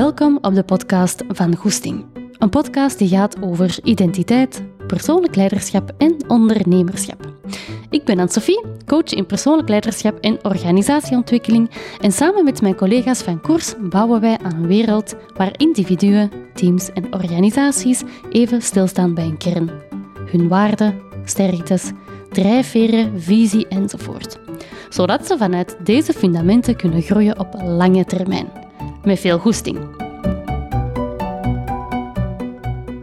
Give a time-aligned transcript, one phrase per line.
[0.00, 2.04] Welkom op de podcast van Goesting.
[2.38, 7.32] Een podcast die gaat over identiteit, persoonlijk leiderschap en ondernemerschap.
[7.90, 13.40] Ik ben Anne-Sophie, coach in persoonlijk leiderschap en organisatieontwikkeling en samen met mijn collega's van
[13.40, 19.38] Koers bouwen wij aan een wereld waar individuen, teams en organisaties even stilstaan bij een
[19.38, 19.70] kern.
[20.30, 21.90] Hun waarden, sterktes,
[22.30, 24.38] drijfveren, visie enzovoort.
[24.88, 28.68] Zodat ze vanuit deze fundamenten kunnen groeien op lange termijn.
[29.04, 29.78] Met veel goesting.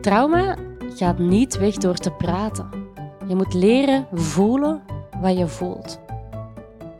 [0.01, 0.57] Trauma
[0.95, 2.69] gaat niet weg door te praten.
[3.27, 4.81] Je moet leren voelen
[5.21, 5.99] wat je voelt.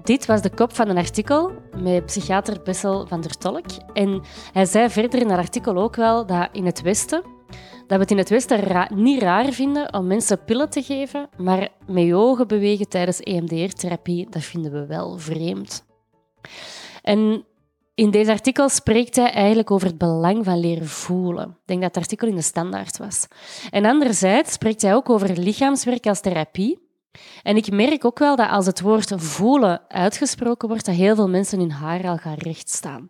[0.04, 1.52] Dit was de kop van een artikel
[1.82, 3.66] met psychiater Bessel van der Tolk.
[3.94, 4.22] En
[4.54, 7.36] hij zei verder in dat artikel ook wel dat in het Westen
[7.88, 11.70] dat we het in het Westen niet raar vinden om mensen pillen te geven, maar
[11.86, 15.86] met ogen bewegen tijdens EMDR-therapie, dat vinden we wel vreemd.
[17.02, 17.46] En
[17.98, 21.50] in deze artikel spreekt hij eigenlijk over het belang van leren voelen.
[21.50, 23.28] Ik denk dat het artikel in de standaard was.
[23.70, 26.80] En anderzijds spreekt hij ook over lichaamswerk als therapie.
[27.44, 31.30] En ik merk ook wel dat als het woord voelen uitgesproken wordt, dat heel veel
[31.30, 33.08] mensen hun haar al gaan rechtstaan.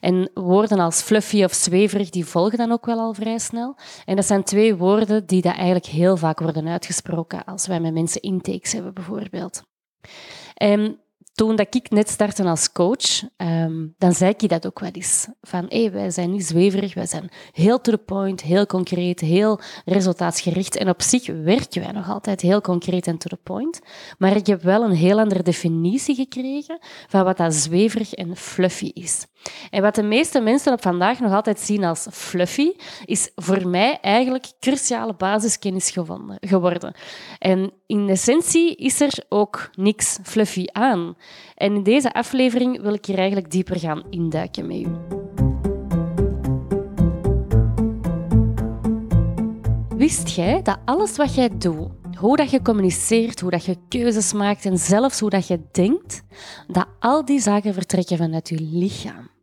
[0.00, 3.76] En woorden als fluffy of zweverig, die volgen dan ook wel al vrij snel.
[4.04, 7.92] En dat zijn twee woorden die dat eigenlijk heel vaak worden uitgesproken als wij met
[7.92, 9.62] mensen intakes hebben, bijvoorbeeld.
[11.34, 15.28] Toen dat ik net startte als coach, ehm, dan zei ik dat ook wel eens.
[15.42, 19.60] Van, hey, wij zijn niet zweverig, wij zijn heel to the point, heel concreet, heel
[19.84, 20.76] resultaatsgericht.
[20.76, 23.80] En op zich werken wij nog altijd heel concreet en to the point.
[24.18, 28.90] Maar ik heb wel een heel andere definitie gekregen van wat dat zweverig en fluffy
[28.94, 29.26] is.
[29.70, 32.72] En wat de meeste mensen op vandaag nog altijd zien als fluffy,
[33.04, 35.94] is voor mij eigenlijk cruciale basiskennis
[36.40, 36.94] geworden.
[37.38, 41.16] En in essentie is er ook niks fluffy aan.
[41.54, 44.86] En in deze aflevering wil ik hier eigenlijk dieper gaan induiken met u.
[49.96, 51.88] Wist jij dat alles wat jij doet,
[52.18, 56.22] hoe dat je communiceert, hoe dat je keuzes maakt en zelfs hoe dat je denkt,
[56.66, 59.33] dat al die zaken vertrekken vanuit je lichaam?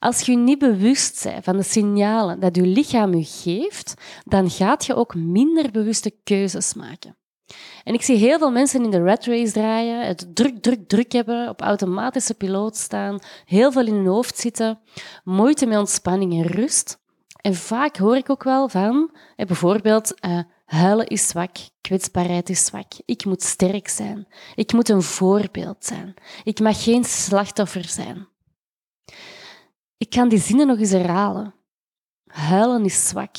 [0.00, 3.94] Als je niet bewust bent van de signalen dat je lichaam je geeft,
[4.24, 7.16] dan gaat je ook minder bewuste keuzes maken.
[7.84, 11.12] En ik zie heel veel mensen in de rat race draaien, het druk, druk, druk
[11.12, 14.80] hebben, op automatische piloot staan, heel veel in hun hoofd zitten,
[15.24, 16.98] moeite met ontspanning en rust.
[17.40, 22.92] En vaak hoor ik ook wel van, bijvoorbeeld, uh, huilen is zwak, kwetsbaarheid is zwak,
[23.04, 28.29] ik moet sterk zijn, ik moet een voorbeeld zijn, ik mag geen slachtoffer zijn.
[30.00, 31.54] Ik kan die zinnen nog eens herhalen.
[32.26, 33.36] Huilen is zwak.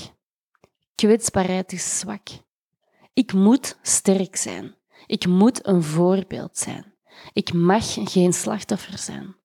[0.96, 2.28] Kwetsbaarheid is zwak.
[3.14, 4.76] Ik moet sterk zijn.
[5.06, 6.94] Ik moet een voorbeeld zijn.
[7.34, 9.36] Ik mag geen slachtoffer zijn.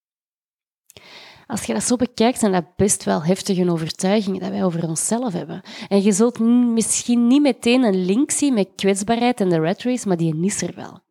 [1.47, 5.33] Als je dat zo bekijkt, zijn dat best wel heftige overtuigingen dat wij over onszelf
[5.33, 5.63] hebben.
[5.89, 10.09] En je zult misschien niet meteen een link zien met kwetsbaarheid en de rat race,
[10.09, 11.05] maar die is er wel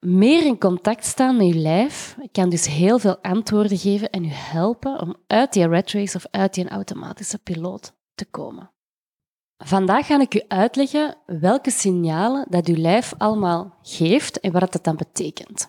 [0.00, 4.30] meer in contact staan met je lijf kan dus heel veel antwoorden geven en je
[4.32, 8.70] helpen om uit die rat race of uit die automatische piloot te komen.
[9.64, 14.84] Vandaag ga ik u uitleggen welke signalen dat uw lijf allemaal geeft en wat dat
[14.84, 15.68] dan betekent.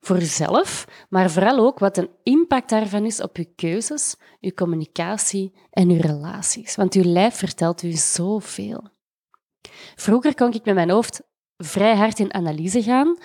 [0.00, 5.54] Voor uzelf, maar vooral ook wat een impact daarvan is op uw keuzes, uw communicatie
[5.70, 6.76] en uw relaties.
[6.76, 8.82] Want uw lijf vertelt u zoveel.
[9.94, 11.22] Vroeger kon ik met mijn hoofd
[11.56, 13.18] vrij hard in analyse gaan,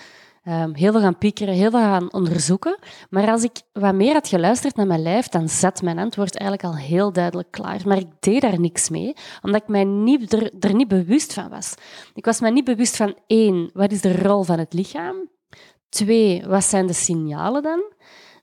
[0.44, 2.78] Ehm, heel veel gaan piekeren, heel veel gaan onderzoeken.
[3.10, 6.74] Maar als ik wat meer had geluisterd naar mijn lijf, dan zat mijn antwoord eigenlijk
[6.74, 7.80] al heel duidelijk klaar.
[7.84, 11.48] Maar ik deed daar niks mee, omdat ik mij niet, er, er niet bewust van
[11.48, 11.74] was.
[12.14, 15.30] Ik was mij niet bewust van één, wat is de rol van het lichaam?
[15.88, 17.92] Twee, wat zijn de signalen dan?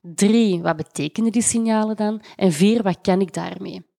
[0.01, 2.21] Drie, wat betekenen die signalen dan?
[2.35, 3.89] En vier, wat kan ik daarmee?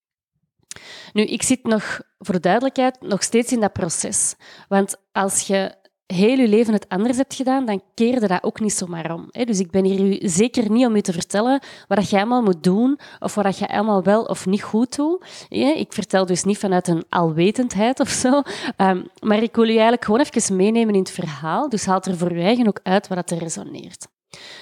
[1.13, 4.35] Nu, ik zit nog, voor de duidelijkheid, nog steeds in dat proces.
[4.69, 5.81] Want als je
[6.13, 9.29] heel je leven het anders hebt gedaan, dan keerde dat ook niet zomaar om.
[9.31, 12.99] Dus ik ben hier zeker niet om je te vertellen wat je allemaal moet doen
[13.21, 15.25] of wat je allemaal wel of niet goed doet.
[15.49, 18.43] Ik vertel dus niet vanuit een alwetendheid of zo,
[18.77, 21.69] ehm, maar ik wil je eigenlijk gewoon even meenemen in het verhaal.
[21.69, 24.07] Dus haal er voor je eigen ook uit wat er resoneert.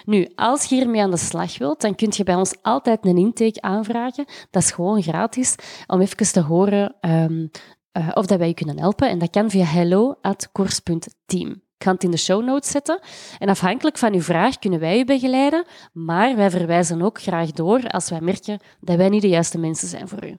[0.05, 3.17] Nu, als je hiermee aan de slag wilt, dan kun je bij ons altijd een
[3.17, 4.25] intake aanvragen.
[4.51, 5.55] Dat is gewoon gratis,
[5.87, 7.51] om even te horen um,
[7.99, 9.09] uh, of dat wij je kunnen helpen.
[9.09, 11.63] En dat kan via hello.course.team.
[11.81, 13.01] Ik ga het in de show notes zetten.
[13.39, 17.89] En afhankelijk van uw vraag kunnen wij u begeleiden, maar wij verwijzen ook graag door
[17.89, 20.37] als wij merken dat wij niet de juiste mensen zijn voor u.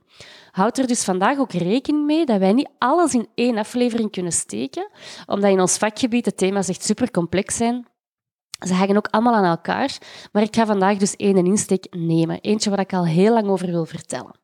[0.51, 4.31] Houd er dus vandaag ook rekening mee dat wij niet alles in één aflevering kunnen
[4.31, 4.89] steken,
[5.25, 7.87] omdat in ons vakgebied de thema's echt super complex zijn
[8.67, 9.97] Ze hangen ook allemaal aan elkaar,
[10.31, 12.41] maar ik ga vandaag dus één insteek nemen.
[12.41, 14.40] Eentje waar ik al heel lang over wil vertellen.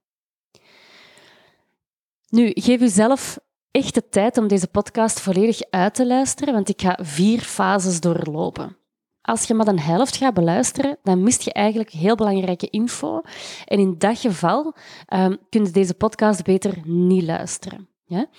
[2.30, 3.40] Nu, geef uzelf
[3.72, 8.00] echt de tijd om deze podcast volledig uit te luisteren, want ik ga vier fases
[8.00, 8.78] doorlopen.
[9.22, 13.22] Als je maar de helft gaat beluisteren, dan mist je eigenlijk heel belangrijke info.
[13.66, 14.76] En in dat geval
[15.14, 17.90] um, kun je deze podcast beter niet luisteren.
[18.06, 18.30] Ja?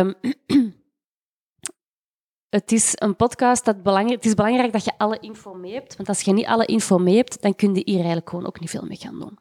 [0.00, 0.14] Um,
[2.48, 4.16] het is een podcast dat belangrijk...
[4.16, 6.98] Het is belangrijk dat je alle info mee hebt, want als je niet alle info
[6.98, 9.38] mee hebt, dan kun je hier eigenlijk gewoon ook niet veel mee gaan doen.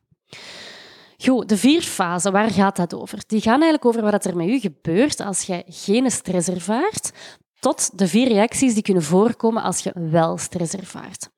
[1.25, 3.19] Goed, de vier fasen, waar gaat dat over?
[3.27, 7.11] Die gaan eigenlijk over wat er met u gebeurt als je geen stress ervaart,
[7.59, 11.29] tot de vier reacties die kunnen voorkomen als je wel stress ervaart.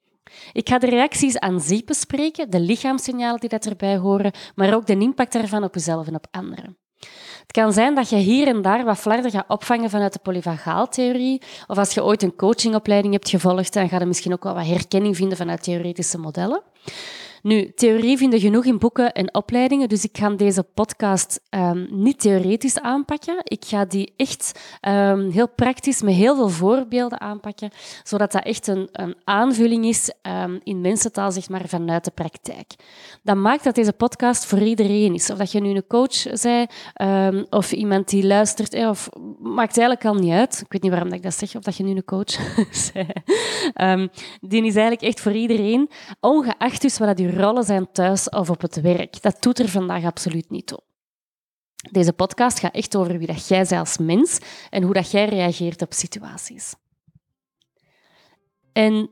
[0.51, 4.85] Ik ga de reacties aan zich bespreken, de lichaamssignalen die dat erbij horen, maar ook
[4.85, 6.77] de impact daarvan op jezelf en op anderen.
[7.39, 11.41] Het kan zijn dat je hier en daar wat flarden gaat opvangen vanuit de polyvagaaltheorie.
[11.67, 14.65] Of als je ooit een coachingopleiding hebt gevolgd, dan ga je misschien ook wel wat
[14.65, 16.61] herkenning vinden vanuit theoretische modellen.
[17.45, 22.19] Nu, theorie vinden genoeg in boeken en opleidingen, dus ik ga deze podcast um, niet
[22.19, 23.35] theoretisch aanpakken.
[23.43, 27.69] Ik ga die echt um, heel praktisch met heel veel voorbeelden aanpakken,
[28.03, 30.11] zodat dat echt een, een aanvulling is
[30.43, 32.75] um, in mensentaal, zeg maar, vanuit de praktijk.
[33.23, 35.29] Dat maakt dat deze podcast voor iedereen is.
[35.29, 39.09] Of dat je nu een coach bent, of iemand die luistert, of
[39.39, 40.61] maakt eigenlijk al niet uit.
[40.61, 42.53] Ik weet niet waarom ik dat zeg, of dat je nu een coach
[43.75, 44.11] bent.
[44.41, 45.89] die is eigenlijk echt voor iedereen,
[46.19, 49.21] ongeacht dus wat dat je rollen zijn thuis of op het werk.
[49.21, 50.79] Dat doet er vandaag absoluut niet toe.
[51.91, 54.39] Deze podcast gaat echt over wie dat jij bent als mens
[54.69, 56.73] en hoe dat jij reageert op situaties.
[58.73, 59.09] En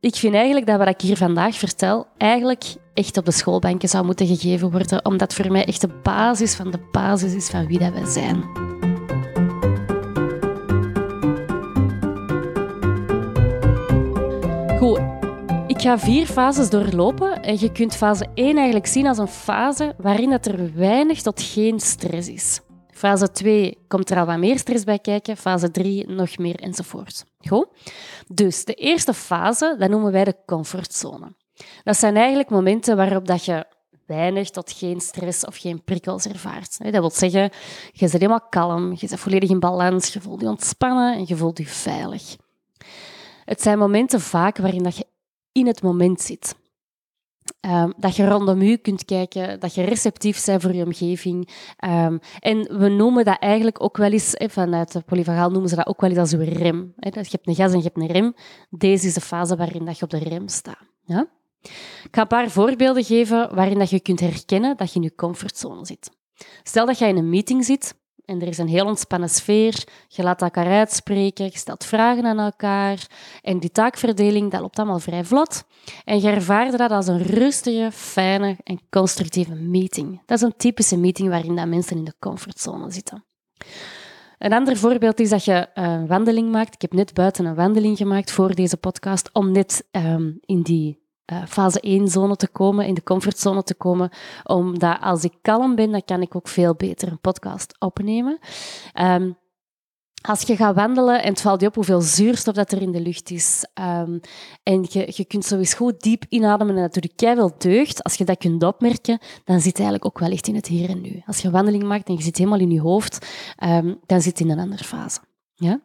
[0.00, 4.04] ik vind eigenlijk dat wat ik hier vandaag vertel, eigenlijk echt op de schoolbanken zou
[4.04, 7.78] moeten gegeven worden, omdat voor mij echt de basis van de basis is van wie
[7.78, 8.67] dat wij zijn.
[15.78, 19.94] Ik ga vier fases doorlopen en je kunt fase 1 eigenlijk zien als een fase
[19.98, 22.60] waarin dat er weinig tot geen stress is.
[22.90, 27.24] Fase 2 komt er al wat meer stress bij kijken, fase 3 nog meer enzovoort.
[27.48, 27.66] Goed?
[28.28, 31.34] Dus de eerste fase, dat noemen wij de comfortzone.
[31.84, 33.66] Dat zijn eigenlijk momenten waarop dat je
[34.06, 36.78] weinig tot geen stress of geen prikkels ervaart.
[36.78, 37.42] Dat wil zeggen,
[37.92, 41.36] je bent helemaal kalm, je bent volledig in balans, je voelt je ontspannen en je
[41.36, 42.36] voelt je veilig.
[43.44, 45.06] Het zijn momenten vaak waarin dat je
[45.58, 46.56] in het moment zit.
[47.66, 51.48] Um, dat je rondom je kunt kijken, dat je receptief bent voor je omgeving.
[51.84, 55.86] Um, en we noemen dat eigenlijk ook wel eens, vanuit de polyvagaal noemen ze dat
[55.86, 56.92] ook wel eens als je rem.
[56.96, 58.34] Je hebt een gas en je hebt een rem.
[58.70, 60.82] Deze is de fase waarin dat je op de rem staat.
[61.04, 61.26] Ja?
[62.02, 65.14] Ik ga een paar voorbeelden geven waarin dat je kunt herkennen dat je in je
[65.14, 66.10] comfortzone zit.
[66.62, 67.94] Stel dat je in een meeting zit
[68.28, 69.84] en er is een heel ontspannen sfeer.
[70.08, 73.06] Je laat elkaar uitspreken, je stelt vragen aan elkaar.
[73.42, 75.64] En die taakverdeling, dat loopt allemaal vrij vlot.
[76.04, 80.22] En je ervaarde dat als een rustige, fijne en constructieve meeting.
[80.26, 83.24] Dat is een typische meeting waarin dat mensen in de comfortzone zitten.
[84.38, 86.74] Een ander voorbeeld is dat je een wandeling maakt.
[86.74, 91.07] Ik heb net buiten een wandeling gemaakt voor deze podcast, om net um, in die
[91.32, 94.10] uh, fase 1-zone te komen, in de comfortzone te komen.
[94.44, 98.38] Omdat als ik kalm ben, dan kan ik ook veel beter een podcast opnemen.
[99.00, 99.36] Um,
[100.22, 103.00] als je gaat wandelen en het valt je op hoeveel zuurstof dat er in de
[103.00, 103.64] lucht is.
[103.80, 104.20] Um,
[104.62, 108.02] en je, je kunt sowieso goed diep inademen en natuurlijk jij wel deugd.
[108.02, 111.00] Als je dat kunt opmerken, dan zit je eigenlijk ook wel in het hier en
[111.00, 111.22] nu.
[111.26, 113.26] Als je een wandeling maakt en je zit helemaal in je hoofd,
[113.64, 115.20] um, dan zit je in een andere fase.
[115.54, 115.80] Ja?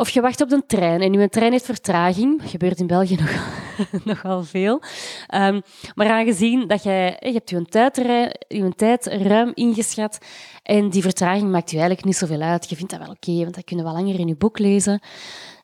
[0.00, 2.42] Of je wacht op de trein en je trein heeft vertraging.
[2.44, 4.82] Gebeurt in België nog, nogal veel.
[5.34, 5.62] Um,
[5.94, 7.96] maar aangezien dat jij, je hebt je tijd,
[8.48, 10.18] je tijd ruim ingeschat
[10.62, 12.68] en die vertraging maakt je eigenlijk niet zoveel uit.
[12.68, 15.02] Je vindt dat wel oké, want dat kun je wel langer in je boek lezen.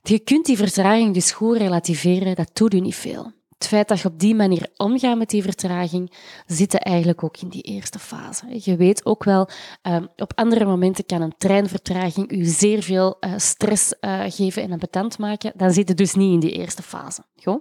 [0.02, 3.32] Je kunt die vertraging dus goed relativeren, dat doet u niet veel.
[3.58, 6.12] Het feit dat je op die manier omgaat met die vertraging,
[6.46, 8.44] zit eigenlijk ook in die eerste fase.
[8.62, 9.48] Je weet ook wel,
[9.82, 14.72] um, op andere momenten kan een treinvertraging u zeer veel uh, stress uh, geven en
[14.72, 15.52] ambetant maken.
[15.56, 17.22] Dan zit het dus niet in die eerste fase.
[17.42, 17.60] Goed?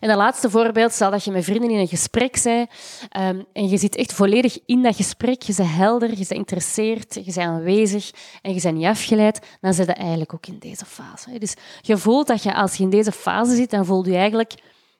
[0.00, 2.70] En een laatste voorbeeld, stel dat je met vrienden in een gesprek bent
[3.18, 7.14] um, en je zit echt volledig in dat gesprek, je bent helder, je bent geïnteresseerd,
[7.14, 8.10] je bent aanwezig
[8.42, 11.38] en je bent niet afgeleid, dan zit je eigenlijk ook in deze fase.
[11.38, 14.54] Dus je voelt dat je, als je in deze fase zit, dan voel je eigenlijk,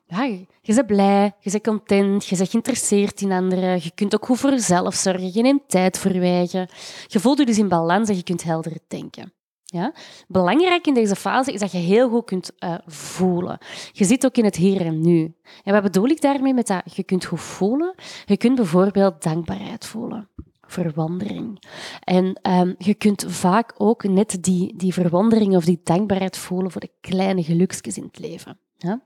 [0.06, 0.24] ja,
[0.60, 4.38] je bent blij, je bent content, je bent geïnteresseerd in anderen, je kunt ook goed
[4.38, 6.66] voor jezelf zorgen, je neemt tijd voor je
[7.06, 9.35] Je voelt je dus in balans en je kunt helder denken.
[9.66, 9.92] Ja?
[10.28, 13.58] Belangrijk in deze fase is dat je heel goed kunt uh, voelen.
[13.92, 15.34] Je zit ook in het hier en nu.
[15.64, 17.94] En wat bedoel ik daarmee met dat je kunt goed voelen?
[18.24, 20.28] Je kunt bijvoorbeeld dankbaarheid voelen.
[20.68, 21.62] verwondering.
[22.00, 26.80] En um, je kunt vaak ook net die, die verwondering of die dankbaarheid voelen voor
[26.80, 28.58] de kleine geluksjes in het leven.
[28.76, 29.02] Ja?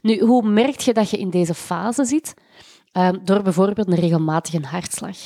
[0.00, 2.34] Nu, hoe merk je dat je in deze fase zit?
[2.92, 5.16] Um, door bijvoorbeeld een regelmatige hartslag.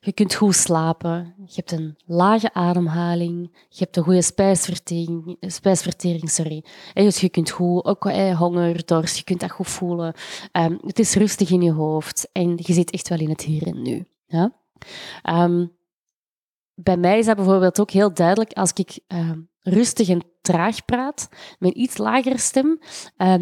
[0.00, 6.30] Je kunt goed slapen, je hebt een lage ademhaling, je hebt een goede spijsvertering, spijsvertering
[6.30, 6.64] sorry.
[6.94, 10.14] En dus je kunt goed, ook eh, honger, dorst, je kunt dat goed voelen.
[10.52, 13.66] Um, het is rustig in je hoofd en je zit echt wel in het hier
[13.66, 14.06] en nu.
[14.26, 14.52] Ja?
[15.24, 15.76] Um,
[16.74, 21.28] bij mij is dat bijvoorbeeld ook heel duidelijk als ik um, rustig en traag praat,
[21.58, 22.78] met een iets lagere stem,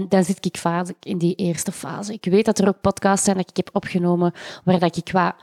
[0.09, 2.13] dan zit ik vaak in die eerste fase.
[2.13, 4.33] Ik weet dat er ook podcasts zijn dat ik heb opgenomen
[4.65, 5.37] waar dat ik qua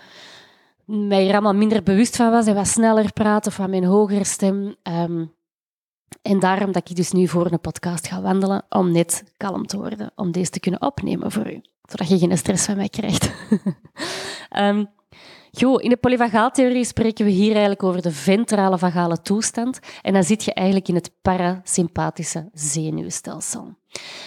[0.86, 4.24] mij er allemaal minder bewust van was en wat sneller praat of van mijn hogere
[4.24, 4.76] stem.
[4.84, 5.34] Um,
[6.22, 9.78] en daarom dat ik dus nu voor een podcast ga wandelen, om net kalm te
[9.78, 13.32] worden, om deze te kunnen opnemen voor u, zodat je geen stress van mij krijgt.
[14.60, 14.88] um,
[15.78, 19.80] in de polyvagaaltheorie spreken we hier eigenlijk over de ventrale vagale toestand.
[20.02, 23.76] En dan zit je eigenlijk in het parasympathische zenuwstelsel.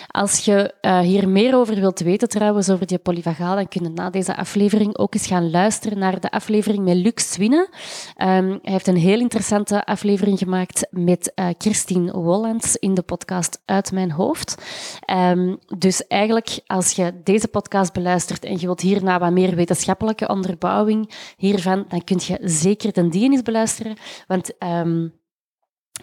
[0.06, 3.88] Als je uh, hier meer over wilt weten trouwens, over die polyvagaal, dan kun je
[3.88, 7.68] na deze aflevering ook eens gaan luisteren naar de aflevering met Luc Swinne.
[7.68, 7.76] Um,
[8.16, 13.92] hij heeft een heel interessante aflevering gemaakt met uh, Christine Wollands in de podcast Uit
[13.92, 14.62] Mijn Hoofd.
[15.10, 20.28] Um, dus eigenlijk, als je deze podcast beluistert en je wilt hierna wat meer wetenschappelijke
[20.28, 25.12] onderbouwing hiervan, dan kun je zeker de die eens beluisteren, want um,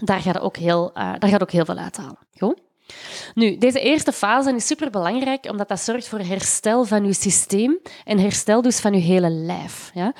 [0.01, 2.19] daar gaat ook heel, uh, daar gaat ook heel veel uithalen.
[2.37, 2.61] Goed?
[3.33, 8.19] Nu, deze eerste fase is superbelangrijk, omdat dat zorgt voor herstel van uw systeem en
[8.19, 9.91] herstel dus van uw hele lijf.
[9.93, 10.13] Ja?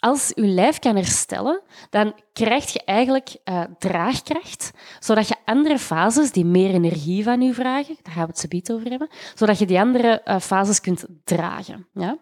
[0.00, 6.32] Als uw lijf kan herstellen, dan krijg je eigenlijk uh, draagkracht, zodat je andere fases
[6.32, 9.66] die meer energie van u vragen, daar gaan we het zo over hebben, zodat je
[9.66, 11.86] die andere uh, fases kunt dragen.
[11.92, 12.18] Ja?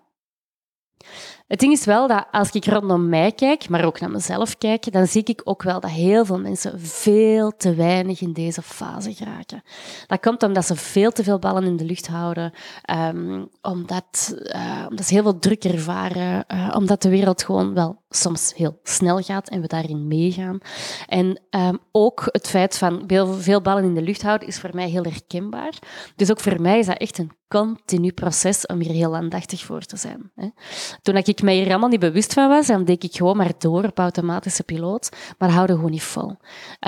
[1.47, 4.93] Het ding is wel dat als ik rondom mij kijk, maar ook naar mezelf kijk,
[4.93, 9.15] dan zie ik ook wel dat heel veel mensen veel te weinig in deze fase
[9.15, 9.63] geraken.
[10.07, 12.53] Dat komt omdat ze veel te veel ballen in de lucht houden,
[13.15, 18.03] um, omdat, uh, omdat ze heel veel druk ervaren, uh, omdat de wereld gewoon wel
[18.09, 20.59] soms heel snel gaat en we daarin meegaan.
[21.07, 24.71] En um, ook het feit van veel, veel ballen in de lucht houden is voor
[24.73, 25.79] mij heel herkenbaar.
[26.17, 29.83] Dus ook voor mij is dat echt een continu proces om hier heel aandachtig voor
[29.83, 30.33] te zijn.
[31.03, 33.85] Toen ik mij hier allemaal niet bewust van was, dan deed ik gewoon maar door
[33.85, 36.37] op automatische piloot, maar houden gewoon niet vol.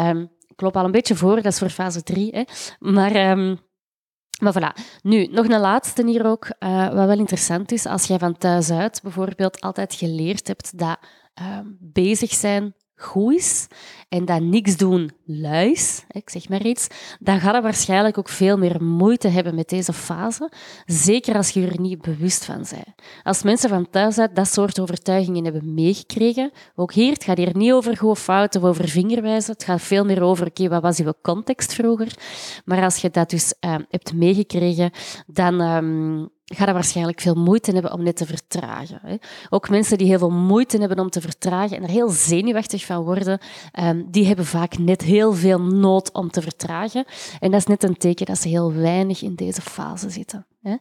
[0.01, 2.31] Um, ik loop al een beetje voor, dat is voor fase 3.
[2.31, 2.43] Hè.
[2.79, 3.31] Maar...
[3.31, 3.59] Um,
[4.39, 5.01] maar voilà.
[5.03, 7.87] Nu, nog een laatste hier ook, uh, wat wel interessant is.
[7.87, 10.99] Als jij van thuis uit bijvoorbeeld altijd geleerd hebt dat
[11.41, 13.67] uh, bezig zijn goed is
[14.09, 16.87] en dat niks doen luis, ik zeg maar iets,
[17.19, 20.51] dan ga je waarschijnlijk ook veel meer moeite hebben met deze fase,
[20.87, 22.95] zeker als je er niet bewust van bent.
[23.23, 27.57] Als mensen van thuis uit dat soort overtuigingen hebben meegekregen, ook hier, het gaat hier
[27.57, 30.99] niet over goed fout of over vingerwijzen, het gaat veel meer over, oké, wat was
[30.99, 32.15] uw context vroeger?
[32.65, 34.91] Maar als je dat dus uh, hebt meegekregen,
[35.27, 35.61] dan...
[35.61, 38.99] Um, ga je waarschijnlijk veel moeite hebben om net te vertragen.
[39.03, 39.17] Hè.
[39.49, 43.03] Ook mensen die heel veel moeite hebben om te vertragen en er heel zenuwachtig van
[43.03, 43.41] worden,
[43.81, 47.05] um, die hebben vaak net heel veel nood om te vertragen.
[47.41, 50.47] En dat is net een teken dat ze heel weinig in deze fase zitten.
[50.63, 50.77] Hè.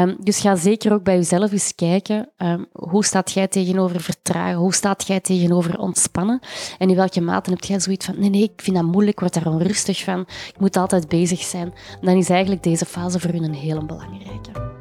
[0.00, 4.58] Um, dus ga zeker ook bij jezelf eens kijken, um, hoe staat jij tegenover vertragen?
[4.58, 6.40] Hoe staat jij tegenover ontspannen?
[6.78, 9.20] En in welke mate heb jij zoiets van, nee, nee, ik vind dat moeilijk, ik
[9.20, 11.72] word daar onrustig van, ik moet altijd bezig zijn.
[12.00, 14.73] Dan is eigenlijk deze fase voor u een hele belangrijke.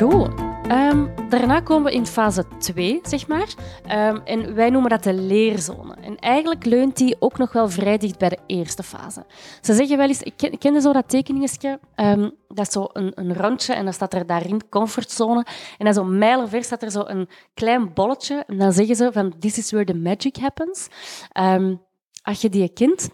[0.00, 0.30] Goed.
[0.70, 3.54] Um, daarna komen we in fase 2, zeg maar.
[3.84, 5.94] Um, en wij noemen dat de leerzone.
[6.00, 9.24] En eigenlijk leunt die ook nog wel vrij dicht bij de eerste fase.
[9.60, 13.34] Ze zeggen wel eens, ik ken, zo dat tekeningetje, um, dat is zo een, een,
[13.34, 15.46] rondje en dan staat er daarin comfortzone.
[15.78, 18.44] En dan zo mijlenver staat er zo een klein bolletje.
[18.46, 20.88] En dan zeggen ze van, this is where the magic happens.
[22.22, 23.08] als je die kent,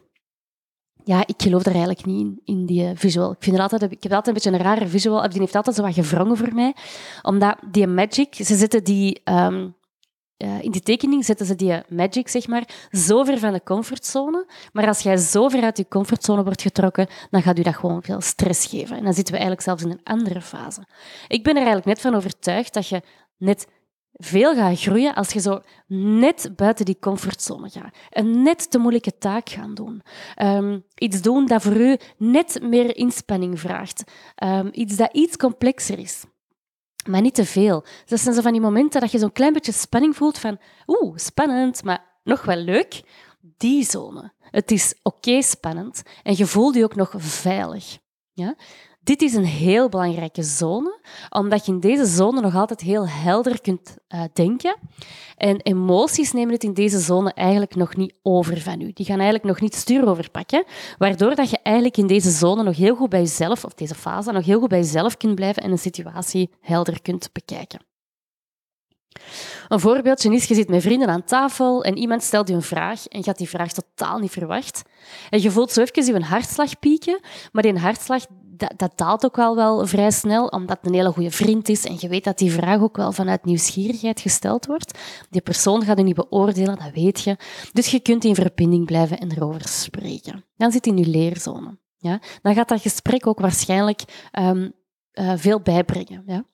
[1.07, 3.31] ja, ik geloof er eigenlijk niet in, in die visual.
[3.31, 5.29] Ik, vind er altijd, ik heb altijd een beetje een rare visual.
[5.29, 6.75] Die heeft altijd zo wat gevrongen voor mij.
[7.23, 9.21] Omdat die magic, ze zetten die...
[9.25, 9.75] Um,
[10.45, 14.47] uh, in die tekening zetten ze die magic, zeg maar, zo ver van de comfortzone.
[14.73, 18.03] Maar als jij zo ver uit je comfortzone wordt getrokken, dan gaat u dat gewoon
[18.03, 18.97] veel stress geven.
[18.97, 20.87] En dan zitten we eigenlijk zelfs in een andere fase.
[21.29, 23.03] Ik ben er eigenlijk net van overtuigd dat je
[23.37, 23.67] net
[24.17, 27.97] veel gaat groeien als je zo net buiten die comfortzone gaat.
[28.11, 30.03] Een net te moeilijke taak gaan doen.
[30.43, 34.05] Um, iets doen dat voor u net meer inspanning vraagt.
[34.45, 36.25] Um, iets dat iets complexer is.
[37.09, 37.85] Maar niet te veel.
[38.07, 41.17] Dat zijn zo van die momenten dat je zo'n klein beetje spanning voelt van oeh,
[41.17, 43.03] spannend, maar nog wel leuk.
[43.57, 44.33] Die zone.
[44.41, 47.99] Het is oké spannend en je voelt je ook nog veilig.
[48.33, 48.55] Ja?
[49.07, 50.99] Dit is een heel belangrijke zone,
[51.31, 54.77] omdat je in deze zone nog altijd heel helder kunt uh, denken.
[55.37, 58.93] En emoties nemen het in deze zone eigenlijk nog niet over van u.
[58.93, 60.65] Die gaan eigenlijk nog niet stuur overpakken,
[60.99, 64.33] waardoor dat je eigenlijk in deze zone nog heel goed bij jezelf, of deze fase,
[64.33, 67.81] nog heel goed bij jezelf kunt blijven en een situatie helder kunt bekijken.
[69.69, 73.07] Een voorbeeldje is, je zit met vrienden aan tafel en iemand stelt je een vraag
[73.07, 74.83] en had die vraag totaal niet verwacht.
[75.31, 77.21] En je voelt zo even je hartslag pieken,
[77.53, 81.13] maar die hartslag dat, dat daalt ook wel, wel vrij snel, omdat het een hele
[81.13, 84.99] goede vriend is en je weet dat die vraag ook wel vanuit nieuwsgierigheid gesteld wordt.
[85.31, 87.37] Die persoon gaat je niet beoordelen, dat weet je.
[87.73, 90.45] Dus je kunt in verbinding blijven en erover spreken.
[90.57, 91.79] Dan zit in je leerzone.
[91.97, 92.21] Ja?
[92.43, 94.73] Dan gaat dat gesprek ook waarschijnlijk um,
[95.13, 96.23] uh, veel bijbrengen.
[96.27, 96.45] Ja?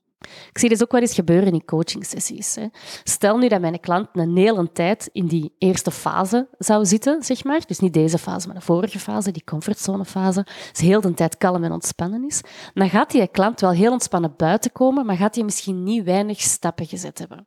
[0.52, 2.56] Ik zie dit ook wel eens gebeuren in coachingsessies.
[3.04, 7.44] Stel nu dat mijn klant een hele tijd in die eerste fase zou zitten, zeg
[7.44, 7.60] maar.
[7.66, 10.46] Dus niet deze fase, maar de vorige fase, die comfortzonefase.
[10.72, 12.40] Dus heel de tijd kalm en ontspannen is.
[12.74, 16.40] Dan gaat die klant wel heel ontspannen buiten komen, maar gaat hij misschien niet weinig
[16.40, 17.46] stappen gezet hebben.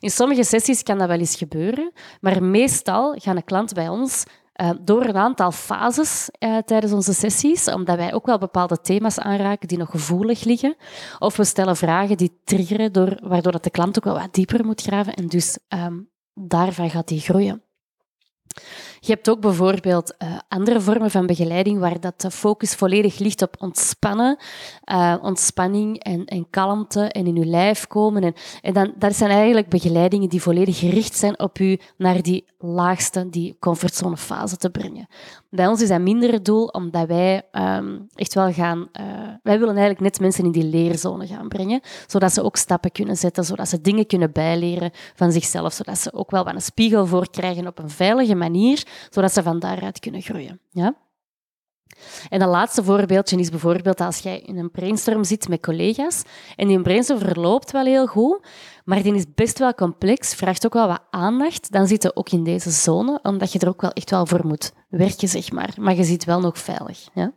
[0.00, 4.24] In sommige sessies kan dat wel eens gebeuren, maar meestal gaan een klant bij ons
[4.60, 9.18] uh, door een aantal fases uh, tijdens onze sessies, omdat wij ook wel bepaalde thema's
[9.18, 10.76] aanraken die nog gevoelig liggen.
[11.18, 14.64] Of we stellen vragen die triggeren, door, waardoor dat de klant ook wel wat dieper
[14.64, 15.14] moet graven.
[15.14, 17.62] En dus um, daarvan gaat die groeien.
[19.06, 23.42] Je hebt ook bijvoorbeeld uh, andere vormen van begeleiding waar dat de focus volledig ligt
[23.42, 24.38] op ontspannen,
[24.92, 28.22] uh, ontspanning en, en kalmte en in je lijf komen.
[28.22, 32.44] En, en dan, dat zijn eigenlijk begeleidingen die volledig gericht zijn op u naar die
[32.58, 35.06] laagste, die comfortzonefase te brengen.
[35.50, 38.78] Bij ons is dat minder het doel, omdat wij um, echt wel gaan...
[38.78, 39.04] Uh,
[39.42, 43.16] wij willen eigenlijk net mensen in die leerzone gaan brengen, zodat ze ook stappen kunnen
[43.16, 47.06] zetten, zodat ze dingen kunnen bijleren van zichzelf, zodat ze ook wel wat een spiegel
[47.06, 50.60] voor krijgen op een veilige manier, zodat ze van daaruit kunnen groeien.
[50.70, 50.94] Ja?
[52.28, 56.22] En een laatste voorbeeldje is bijvoorbeeld als jij in een brainstorm zit met collega's
[56.56, 58.46] en die brainstorm verloopt wel heel goed,
[58.84, 62.30] maar die is best wel complex, vraagt ook wel wat aandacht, dan zit je ook
[62.30, 65.74] in deze zone, omdat je er ook wel echt wel voor moet werken, zeg maar.
[65.80, 67.08] Maar je zit wel nog veilig.
[67.14, 67.32] Ja?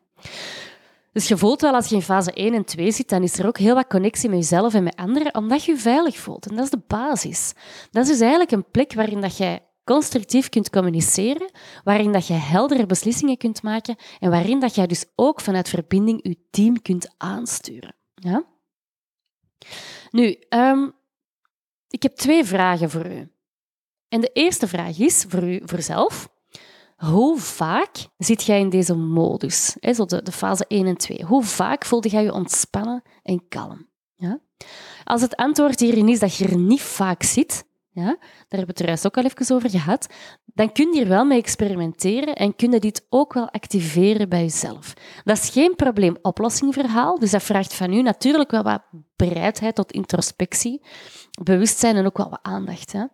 [1.11, 3.47] Dus je voelt wel als je in fase 1 en 2 zit, dan is er
[3.47, 6.47] ook heel wat connectie met jezelf en met anderen, omdat je je veilig voelt.
[6.49, 7.53] En dat is de basis.
[7.91, 9.59] Dat is dus eigenlijk een plek waarin dat jij
[9.93, 11.51] constructief kunt communiceren,
[11.83, 16.19] waarin dat je heldere beslissingen kunt maken en waarin dat jij dus ook vanuit verbinding
[16.23, 17.95] je team kunt aansturen.
[18.13, 18.43] Ja?
[20.11, 20.93] Nu, um,
[21.87, 23.31] ik heb twee vragen voor u.
[24.09, 26.29] En de eerste vraag is voor u voor zelf.
[26.97, 29.75] Hoe vaak zit jij in deze modus?
[29.81, 31.25] Zo de, de fase 1 en 2.
[31.25, 33.87] Hoe vaak voelde jij je ontspannen en kalm?
[34.15, 34.39] Ja?
[35.03, 38.91] Als het antwoord hierin is dat je er niet vaak zit, ja, daar hebben we
[38.91, 40.07] het ook al even over gehad,
[40.45, 44.41] dan kun je hier wel mee experimenteren en kun je dit ook wel activeren bij
[44.41, 44.93] jezelf.
[45.23, 48.81] Dat is geen probleem-oplossing-verhaal, dus dat vraagt van u natuurlijk wel wat
[49.15, 50.81] bereidheid tot introspectie,
[51.43, 52.91] bewustzijn en ook wel wat aandacht.
[52.91, 53.05] Hè.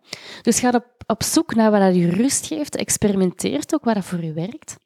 [0.42, 4.04] Dus ga op, op zoek naar wat dat u rust geeft, experimenteert ook wat dat
[4.04, 4.76] voor u werkt.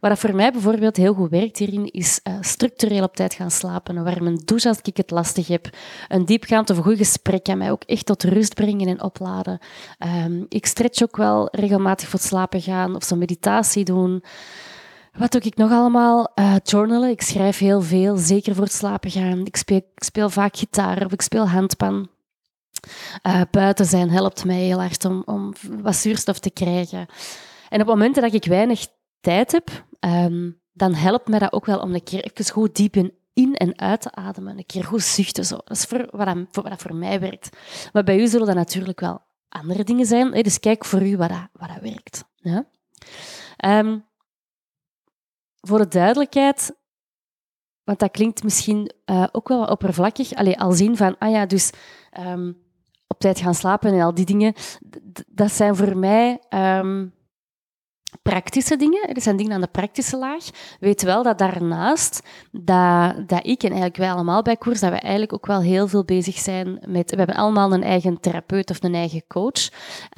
[0.00, 3.96] Wat voor mij bijvoorbeeld heel goed werkt hierin, is uh, structureel op tijd gaan slapen.
[3.96, 5.68] Een warme douche als ik het lastig heb.
[6.08, 9.58] Een diepgaand of goed gesprek kan mij ook echt tot rust brengen en opladen.
[10.26, 14.22] Um, ik stretch ook wel regelmatig voor het slapen gaan of zo'n meditatie doen.
[15.12, 16.32] Wat doe ik nog allemaal?
[16.34, 17.10] Uh, journalen.
[17.10, 19.46] Ik schrijf heel veel, zeker voor het slapen gaan.
[19.46, 22.08] Ik speel, ik speel vaak gitaar of ik speel handpan.
[23.26, 25.52] Uh, buiten zijn helpt mij heel hard om, om
[25.82, 27.06] wat zuurstof te krijgen.
[27.68, 28.86] En op momenten dat ik weinig
[29.20, 32.96] tijd heb, um, dan helpt mij dat ook wel om een keer even goed diep
[32.96, 34.58] in, en uit te ademen.
[34.58, 35.44] Een keer goed zuchten.
[35.44, 35.56] Zo.
[35.56, 37.56] Dat is voor wat, dat, voor wat dat voor mij werkt.
[37.92, 40.30] Maar bij u zullen dat natuurlijk wel andere dingen zijn.
[40.30, 42.24] Dus kijk voor u wat dat, wat dat werkt.
[42.34, 42.68] Ja?
[43.78, 44.06] Um,
[45.60, 46.76] voor de duidelijkheid,
[47.84, 51.70] want dat klinkt misschien uh, ook wel oppervlakkig, allee, al zien van, ah ja, dus
[52.18, 52.62] um,
[53.06, 54.54] op tijd gaan slapen en al die dingen,
[55.26, 56.40] dat zijn voor mij
[58.22, 59.08] praktische dingen.
[59.08, 60.44] Er zijn dingen aan de praktische laag.
[60.80, 64.98] Weet wel dat daarnaast, dat, dat ik en eigenlijk wij allemaal bij koers, dat we
[64.98, 67.10] eigenlijk ook wel heel veel bezig zijn met...
[67.10, 69.68] We hebben allemaal een eigen therapeut of een eigen coach.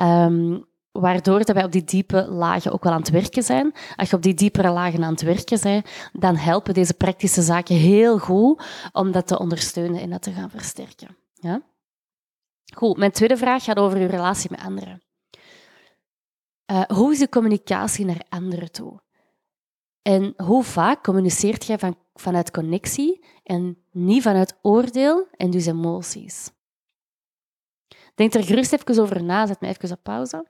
[0.02, 3.72] Um, waardoor dat wij op die diepe lagen ook wel aan het werken zijn.
[3.96, 7.76] Als je op die diepere lagen aan het werken bent, dan helpen deze praktische zaken
[7.76, 11.16] heel goed om dat te ondersteunen en dat te gaan versterken.
[11.34, 11.62] Ja?
[12.74, 15.02] Goed, mijn tweede vraag gaat over uw relatie met anderen.
[16.70, 19.00] Uh, hoe is de communicatie naar anderen toe?
[20.02, 26.50] En hoe vaak communiceert jij van, vanuit connectie en niet vanuit oordeel en dus emoties?
[28.14, 30.46] Denk er gerust even over na, zet me even op pauze.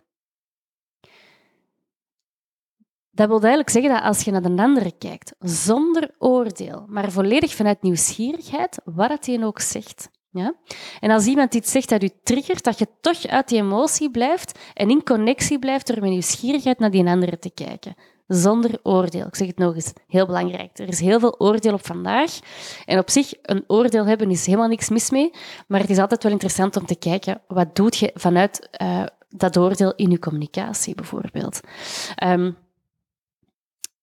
[3.10, 7.54] Dat wil eigenlijk zeggen dat als je naar de andere kijkt, zonder oordeel, maar volledig
[7.54, 10.10] vanuit nieuwsgierigheid, wat het ook zegt.
[10.32, 10.54] Ja?
[11.00, 14.58] En als iemand iets zegt dat u triggert, dat je toch uit die emotie blijft
[14.74, 17.94] en in connectie blijft door met nieuwsgierigheid naar die andere te kijken.
[18.26, 19.26] Zonder oordeel.
[19.26, 20.78] Ik zeg het nog eens, heel belangrijk.
[20.78, 22.38] Er is heel veel oordeel op vandaag.
[22.84, 25.30] En op zich, een oordeel hebben is helemaal niks mis mee.
[25.66, 29.56] Maar het is altijd wel interessant om te kijken, wat doet je vanuit uh, dat
[29.56, 31.60] oordeel in je communicatie, bijvoorbeeld.
[32.24, 32.56] Um,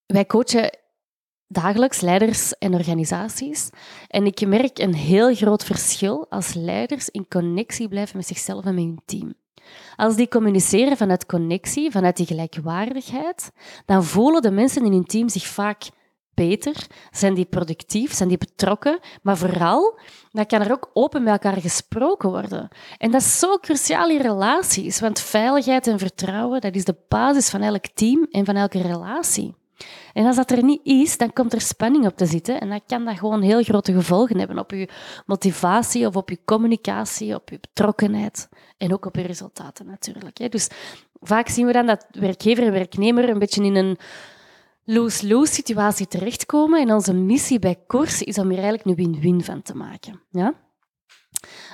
[0.06, 0.78] wij coachen
[1.48, 3.70] dagelijks leiders en organisaties.
[4.08, 8.76] En ik merk een heel groot verschil als leiders in connectie blijven met zichzelf en
[8.76, 9.34] met hun team.
[9.96, 13.52] Als die communiceren vanuit connectie, vanuit die gelijkwaardigheid,
[13.86, 15.90] dan voelen de mensen in hun team zich vaak
[16.34, 20.00] beter, zijn die productief, zijn die betrokken, maar vooral,
[20.32, 22.68] dan kan er ook open met elkaar gesproken worden.
[22.98, 27.50] En dat is zo cruciaal in relaties, want veiligheid en vertrouwen, dat is de basis
[27.50, 29.56] van elk team en van elke relatie.
[30.13, 32.82] En als dat er niet is, dan komt er spanning op te zitten en dan
[32.88, 34.90] kan dat gewoon heel grote gevolgen hebben op je
[35.26, 40.52] motivatie of op je communicatie, op je betrokkenheid en ook op je resultaten natuurlijk.
[40.52, 40.70] Dus
[41.20, 43.98] vaak zien we dan dat werkgever en werknemer een beetje in een
[44.84, 49.62] lose-lose situatie terechtkomen en onze missie bij Koers is om hier eigenlijk een win-win van
[49.62, 50.22] te maken.
[50.32, 50.54] Ja?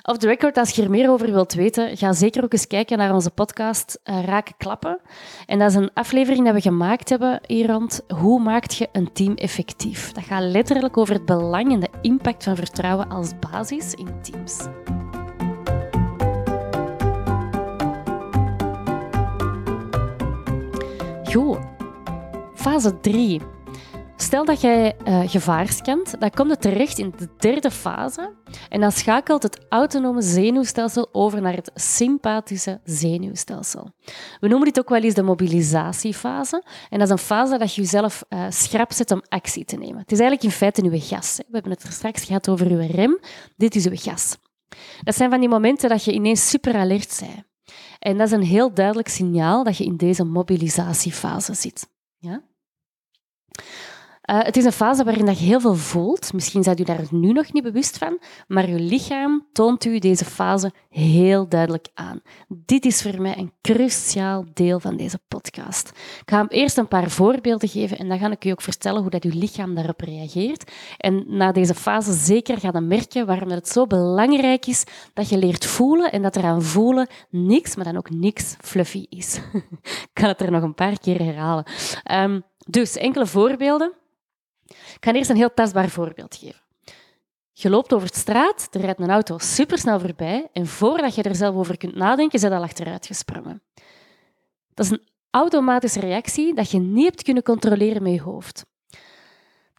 [0.02, 2.98] Off the record, als je er meer over wilt weten, ga zeker ook eens kijken
[2.98, 5.00] naar onze podcast uh, Raken Klappen.
[5.46, 9.14] En dat is een aflevering dat we gemaakt hebben hier rond Hoe maakt je een
[9.14, 10.12] team effectief?
[10.12, 14.58] Dat gaat letterlijk over het belang en de impact van vertrouwen als basis in teams.
[21.24, 21.58] Goed.
[22.54, 23.42] Fase 3.
[24.16, 28.34] Stel dat jij uh, gevaar scant, dan komt het terecht in de derde fase
[28.70, 33.92] en dan schakelt het autonome zenuwstelsel over naar het sympathische zenuwstelsel.
[34.40, 37.82] We noemen dit ook wel eens de mobilisatiefase en dat is een fase dat je
[37.82, 39.98] jezelf uh, schrap zet om actie te nemen.
[39.98, 41.38] Het is eigenlijk in feite uw gas.
[41.38, 43.20] We hebben het straks gehad over uw rem.
[43.58, 44.38] Dit is uw gas.
[45.04, 47.44] Dat zijn van die momenten dat je ineens super alert bent.
[48.00, 51.88] En dat is een heel duidelijk signaal dat je in deze mobilisatiefase zit.
[52.18, 52.42] Ja?
[54.34, 56.34] Uh, het is een fase waarin dat je heel veel voelt.
[56.34, 60.26] Misschien zijt u daar nu nog niet bewust van, maar uw lichaam toont u deze
[60.26, 62.22] fase heel duidelijk aan.
[62.48, 65.90] Dit is voor mij een cruciaal deel van deze podcast.
[65.90, 69.02] Ik ga hem eerst een paar voorbeelden geven en dan ga ik u ook vertellen
[69.02, 70.72] hoe dat uw lichaam daarop reageert.
[70.98, 75.66] En na deze fase zeker gaan merken waarom het zo belangrijk is dat je leert
[75.66, 79.40] voelen en dat er aan voelen niks, maar dan ook niks fluffy is.
[79.84, 81.66] ik kan het er nog een paar keer herhalen.
[82.12, 84.02] Um, dus enkele voorbeelden.
[84.96, 86.62] Ik ga eerst een heel tastbaar voorbeeld geven.
[87.52, 91.36] Je loopt over de straat, er rijdt een auto supersnel voorbij en voordat je er
[91.36, 93.62] zelf over kunt nadenken, dat al achteruit gesprongen.
[94.74, 98.66] Dat is een automatische reactie dat je niet hebt kunnen controleren met je hoofd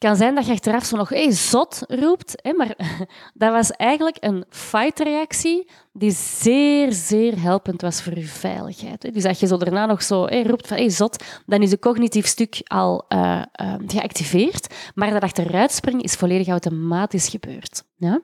[0.05, 2.77] kan zijn dat je achteraf zo nog hey, zot roept, hè, maar
[3.35, 9.03] dat was eigenlijk een fight-reactie die zeer, zeer helpend was voor je veiligheid.
[9.03, 9.11] Hè.
[9.11, 12.27] Dus als je zo daarna nog zo roept van hey, zot, dan is het cognitief
[12.27, 17.85] stuk al uh, uh, geactiveerd, maar dat achteruitspringen is volledig automatisch gebeurd.
[17.97, 18.21] Ja?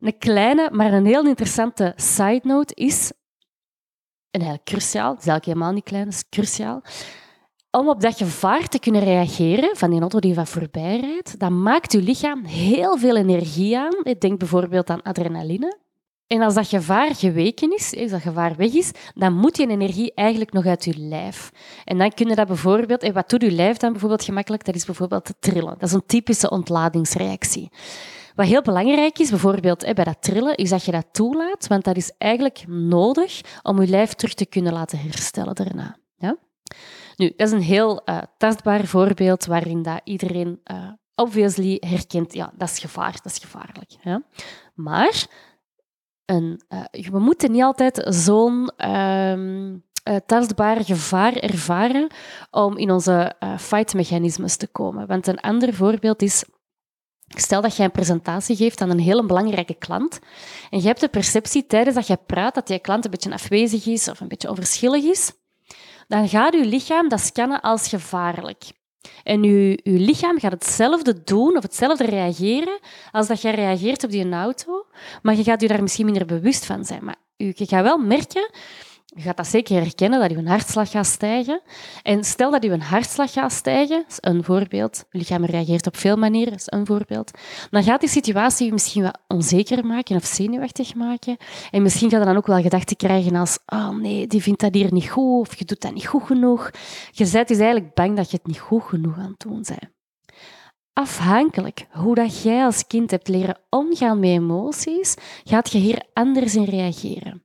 [0.00, 3.12] Een kleine, maar een heel interessante side note is,
[4.30, 6.82] en eigenlijk cruciaal, het is eigenlijk helemaal niet klein, het is cruciaal,
[7.78, 11.62] om op dat gevaar te kunnen reageren van die auto die van voorbij rijdt, dan
[11.62, 14.14] maakt je lichaam heel veel energie aan.
[14.18, 15.80] Denk bijvoorbeeld aan adrenaline.
[16.26, 20.14] En als dat gevaar geweken is, als dat gevaar weg is, dan moet die energie
[20.14, 21.50] eigenlijk nog uit je lijf.
[21.84, 23.02] En dan kun je dat bijvoorbeeld...
[23.02, 24.64] En wat doet je lijf dan bijvoorbeeld gemakkelijk?
[24.64, 25.76] Dat is bijvoorbeeld te trillen.
[25.78, 27.70] Dat is een typische ontladingsreactie.
[28.34, 31.96] Wat heel belangrijk is, bijvoorbeeld bij dat trillen, is dat je dat toelaat, want dat
[31.96, 35.96] is eigenlijk nodig om je lijf terug te kunnen laten herstellen daarna.
[36.16, 36.36] Ja?
[37.36, 42.68] Dat is een heel uh, tastbaar voorbeeld waarin dat iedereen uh, obviously herkent, ja, dat
[42.68, 44.22] is gevaar, dat is gevaarlijk.
[44.74, 45.26] Maar
[46.24, 49.84] een, uh, we moeten niet altijd zo'n um,
[50.26, 52.06] tastbaar gevaar ervaren
[52.50, 55.06] om in onze fightmechanismes te komen.
[55.06, 56.44] Want een ander voorbeeld is
[57.36, 60.18] Stel dat je een presentatie geeft aan een hele belangrijke klant
[60.70, 63.86] en je hebt de perceptie tijdens dat je praat dat die klant een beetje afwezig
[63.86, 65.32] is of een beetje onverschillig is
[66.12, 68.62] dan gaat uw lichaam dat scannen als gevaarlijk.
[69.22, 72.78] En uw, uw lichaam gaat hetzelfde doen of hetzelfde reageren
[73.10, 74.86] als dat je reageert op die auto,
[75.22, 77.04] maar je gaat je daar misschien minder bewust van zijn.
[77.04, 78.50] Maar je gaat wel merken
[79.14, 81.60] Je gaat dat zeker herkennen, dat je hartslag gaat stijgen.
[82.02, 85.04] En stel dat je hartslag gaat stijgen, is een voorbeeld.
[85.10, 87.30] Je lichaam reageert op veel manieren, is een voorbeeld.
[87.70, 91.36] Dan gaat die situatie je misschien wat onzeker maken of zenuwachtig maken.
[91.70, 94.74] En misschien ga je dan ook wel gedachten krijgen als oh nee, die vindt dat
[94.74, 96.70] hier niet goed, of je doet dat niet goed genoeg.
[97.10, 99.90] Je bent dus eigenlijk bang dat je het niet goed genoeg aan het doen bent.
[100.92, 106.54] Afhankelijk hoe dat jij als kind hebt leren omgaan met emoties, gaat je hier anders
[106.54, 107.42] in reageren.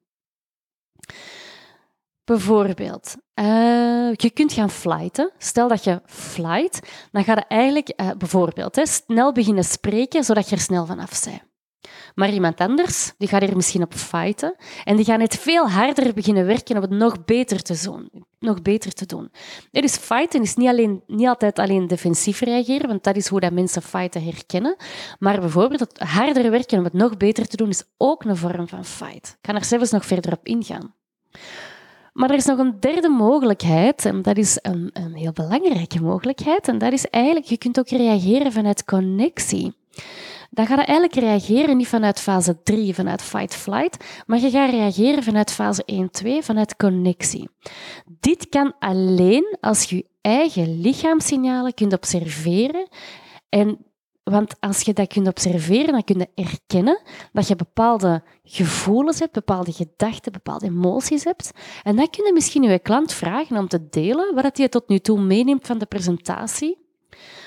[2.27, 5.31] Bijvoorbeeld, uh, je kunt gaan flighten.
[5.37, 6.79] Stel dat je flight,
[7.11, 11.23] dan ga je eigenlijk uh, bijvoorbeeld hè, snel beginnen spreken, zodat je er snel vanaf
[11.23, 11.41] bent.
[12.15, 16.13] Maar iemand anders, die gaat hier misschien op fighten en die gaat net veel harder
[16.13, 18.09] beginnen werken om het nog beter te doen.
[18.39, 19.31] Nog beter te doen.
[19.71, 23.51] Dus fighten is niet, alleen, niet altijd alleen defensief reageren, want dat is hoe dat
[23.51, 24.75] mensen fighten herkennen.
[25.19, 28.67] Maar bijvoorbeeld het harder werken om het nog beter te doen is ook een vorm
[28.67, 29.27] van fight.
[29.27, 30.95] Ik kan er zelfs nog verder op ingaan.
[32.17, 36.67] Maar er is nog een derde mogelijkheid, en dat is een, een heel belangrijke mogelijkheid,
[36.67, 39.73] en dat is eigenlijk, je kunt ook reageren vanuit connectie.
[40.49, 45.23] Dan ga je eigenlijk reageren niet vanuit fase 3, vanuit fight-flight, maar je gaat reageren
[45.23, 47.49] vanuit fase 1, 2, vanuit connectie.
[48.19, 52.87] Dit kan alleen als je je eigen lichaamssignalen kunt observeren
[53.49, 53.77] en
[54.29, 59.31] want als je dat kunt observeren, dan kun je erkennen dat je bepaalde gevoelens hebt,
[59.31, 61.51] bepaalde gedachten, bepaalde emoties hebt.
[61.83, 64.99] En dan kun je misschien je klant vragen om te delen wat hij tot nu
[64.99, 66.85] toe meeneemt van de presentatie.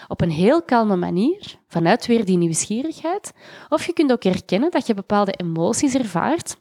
[0.09, 3.33] Op een heel kalme manier, vanuit weer die nieuwsgierigheid.
[3.69, 6.57] Of je kunt ook erkennen dat je bepaalde emoties ervaart.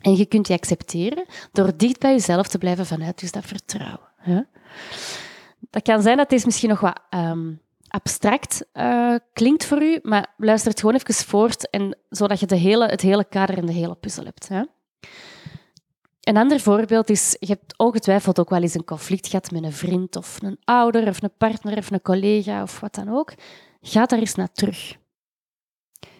[0.00, 4.48] En je kunt die accepteren door dicht bij jezelf te blijven vanuit dus dat vertrouwen.
[5.70, 7.60] Dat kan zijn dat deze misschien nog wat um,
[7.92, 12.56] abstract uh, klinkt voor u, maar luister het gewoon even voort, en, zodat je de
[12.56, 14.48] hele, het hele kader en de hele puzzel hebt.
[14.48, 14.62] Hè?
[16.20, 19.72] Een ander voorbeeld is, je hebt ongetwijfeld ook wel eens een conflict gehad met een
[19.72, 23.32] vriend of een ouder of een partner of een collega of wat dan ook.
[23.80, 24.96] Ga daar eens naar terug.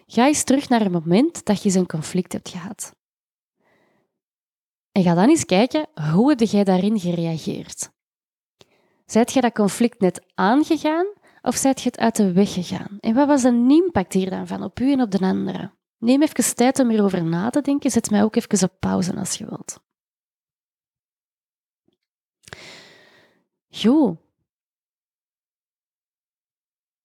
[0.07, 2.95] Ga eens terug naar het moment dat je zo'n conflict hebt gehad.
[4.91, 7.91] En ga dan eens kijken, hoe heb jij daarin gereageerd?
[9.05, 11.05] Zijt je dat conflict net aangegaan
[11.43, 12.97] of zijt je het uit de weg gegaan?
[12.99, 15.73] En wat was de impact hier dan van op u en op de anderen?
[15.97, 17.91] Neem even tijd om erover na te denken.
[17.91, 19.79] Zet mij ook even op pauze als je wilt.
[23.67, 24.17] Jo.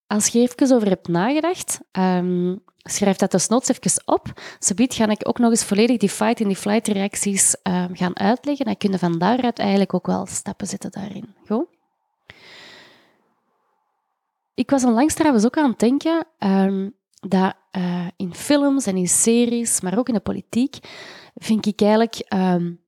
[0.07, 4.41] Als je even over hebt nagedacht, um, schrijf dat desnoods even op.
[4.59, 8.19] Zobiet ga ik ook nog eens volledig die fight en die flight reacties um, gaan
[8.19, 8.65] uitleggen.
[8.65, 11.35] Dan kun je van daaruit eigenlijk ook wel stappen zetten daarin.
[11.47, 11.78] Goed?
[14.59, 19.09] Ik was onlangs trouwens ook aan het denken um, dat uh, in films en in
[19.09, 20.79] series, maar ook in de politiek,
[21.35, 22.81] vind ik eigenlijk um,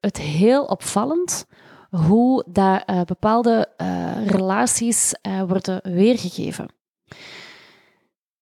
[0.00, 1.46] het heel opvallend
[1.90, 5.14] hoe dat, uh, bepaalde uh, relaties
[5.46, 6.68] worden weergegeven.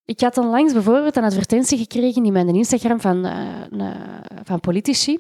[0.05, 3.27] Ik had onlangs bijvoorbeeld een advertentie gekregen in mijn Instagram van,
[4.45, 5.19] van politici.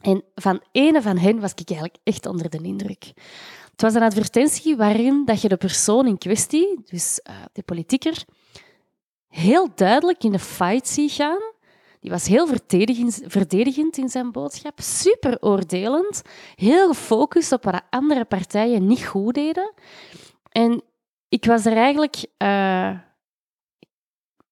[0.00, 3.12] En van ene van hen was ik eigenlijk echt onder de indruk.
[3.80, 8.24] Het was een advertentie waarin dat je de persoon in kwestie, dus uh, de politieker,
[9.28, 11.40] heel duidelijk in de fight ziet gaan.
[12.00, 12.46] Die was heel
[13.26, 16.22] verdedigend, in zijn boodschap, super oordelend,
[16.54, 19.72] heel gefocust op wat andere partijen niet goed deden.
[20.50, 20.82] En
[21.28, 22.16] ik was er eigenlijk...
[22.16, 22.98] Uh,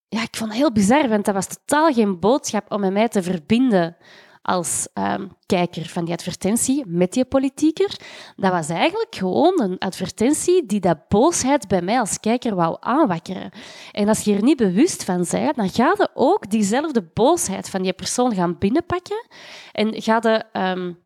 [0.08, 3.08] ja, ik vond het heel bizar, want dat was totaal geen boodschap om met mij
[3.08, 3.96] te verbinden
[4.42, 7.96] als um, kijker van die advertentie met die politieker.
[8.36, 13.50] Dat was eigenlijk gewoon een advertentie die dat boosheid bij mij als kijker wou aanwakkeren.
[13.92, 17.82] En als je er niet bewust van bent, dan ga je ook diezelfde boosheid van
[17.82, 19.26] die persoon gaan binnenpakken
[19.72, 20.60] en ga je...
[20.60, 20.98] Um,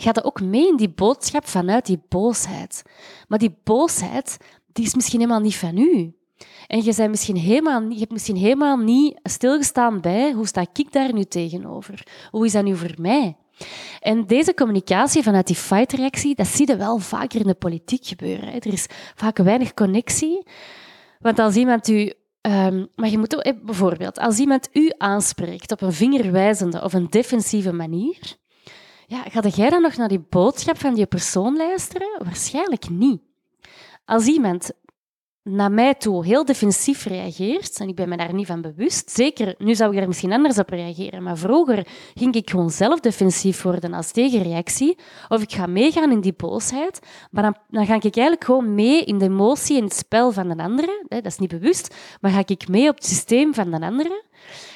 [0.00, 2.82] ga je ook mee in die boodschap vanuit die boosheid.
[3.28, 4.38] Maar die boosheid,
[4.72, 6.17] die is misschien helemaal niet van u.
[6.66, 10.92] En je, bent misschien helemaal, je hebt misschien helemaal niet stilgestaan bij hoe sta ik
[10.92, 12.06] daar nu tegenover?
[12.30, 13.36] Hoe is dat nu voor mij?
[14.00, 18.52] En deze communicatie vanuit die fight-reactie, dat zie je wel vaker in de politiek gebeuren.
[18.52, 20.46] Er is vaak weinig connectie.
[21.20, 22.12] Want als iemand u...
[22.42, 27.72] Um, maar je moet bijvoorbeeld, als iemand u aanspreekt op een vingerwijzende of een defensieve
[27.72, 28.36] manier,
[29.06, 32.08] ja, ga jij dan nog naar die boodschap van die persoon luisteren?
[32.24, 33.20] Waarschijnlijk niet.
[34.04, 34.70] Als iemand
[35.42, 39.54] naar mij toe heel defensief reageert, en ik ben me daar niet van bewust, zeker,
[39.58, 43.62] nu zou ik er misschien anders op reageren, maar vroeger ging ik gewoon zelf defensief
[43.62, 44.98] worden als tegenreactie,
[45.28, 49.04] of ik ga meegaan in die boosheid, maar dan, dan ga ik eigenlijk gewoon mee
[49.04, 52.42] in de emotie en het spel van de andere, dat is niet bewust, maar ga
[52.46, 54.24] ik mee op het systeem van de andere,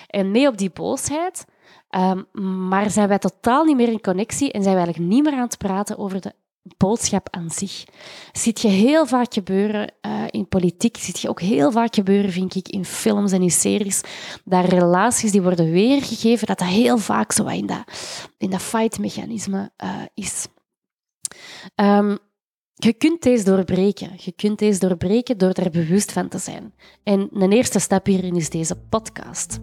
[0.07, 1.45] en mee op die boosheid,
[1.93, 2.23] Ehm,
[2.69, 5.47] maar zijn wij totaal niet meer in connectie en zijn wij eigenlijk niet meer aan
[5.47, 6.33] het praten over de
[6.77, 7.85] boodschap aan zich.
[8.33, 12.55] Ziet je heel vaak gebeuren uh, in politiek, ziet je ook heel vaak gebeuren, vind
[12.55, 14.01] ik, in films en in series,
[14.45, 17.85] dat relaties die worden weergegeven, dat dat heel vaak zo in dat,
[18.39, 20.47] in dat fight-mechanisme uh, is.
[21.75, 22.19] Um,
[22.75, 24.11] je kunt deze doorbreken.
[24.17, 26.75] Je kunt deze doorbreken door er bewust van te zijn.
[27.03, 29.59] En een eerste stap hierin is deze podcast.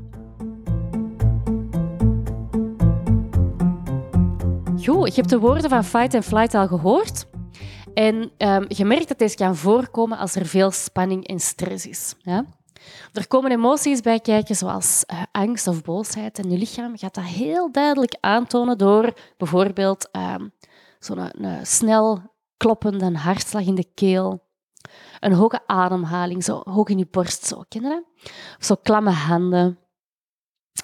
[4.85, 7.25] Goed, je hebt de woorden van fight and flight al gehoord.
[7.93, 12.15] En um, je merkt dat deze kan voorkomen als er veel spanning en stress is.
[12.19, 12.45] Ja?
[13.13, 16.39] Er komen emoties bij kijken, zoals uh, angst of boosheid.
[16.39, 20.51] En je lichaam gaat dat heel duidelijk aantonen door bijvoorbeeld um,
[20.99, 21.31] zo'n
[21.63, 22.21] snel
[22.57, 24.47] kloppende hartslag in de keel.
[25.19, 27.63] Een hoge ademhaling, zo hoog in je borst, zo.
[27.67, 28.03] Ken dat?
[28.59, 29.79] Zo klamme handen.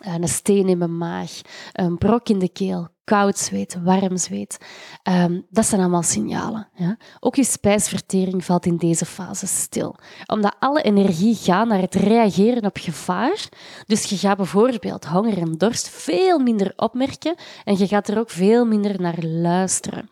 [0.01, 1.41] Een steen in mijn maag.
[1.73, 2.87] Een brok in de keel.
[3.03, 4.57] Koud zweet, warm zweet.
[5.03, 6.67] Um, dat zijn allemaal signalen.
[6.73, 6.97] Ja?
[7.19, 9.95] Ook je spijsvertering valt in deze fase stil.
[10.25, 13.49] Omdat alle energie gaat naar het reageren op gevaar.
[13.85, 18.29] Dus je gaat bijvoorbeeld honger en dorst veel minder opmerken en je gaat er ook
[18.29, 20.09] veel minder naar luisteren.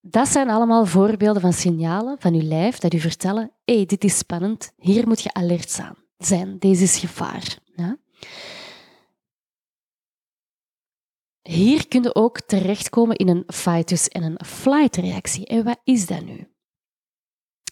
[0.00, 4.18] Dat zijn allemaal voorbeelden van signalen van je lijf dat u vertellen: hey, dit is
[4.18, 5.80] spannend, hier moet je alert
[6.18, 7.58] zijn, deze is gevaar.
[7.76, 7.96] Ja?
[11.42, 15.46] Hier kun je ook terechtkomen in een fight en een flight reactie.
[15.46, 16.46] En wat is dat nu?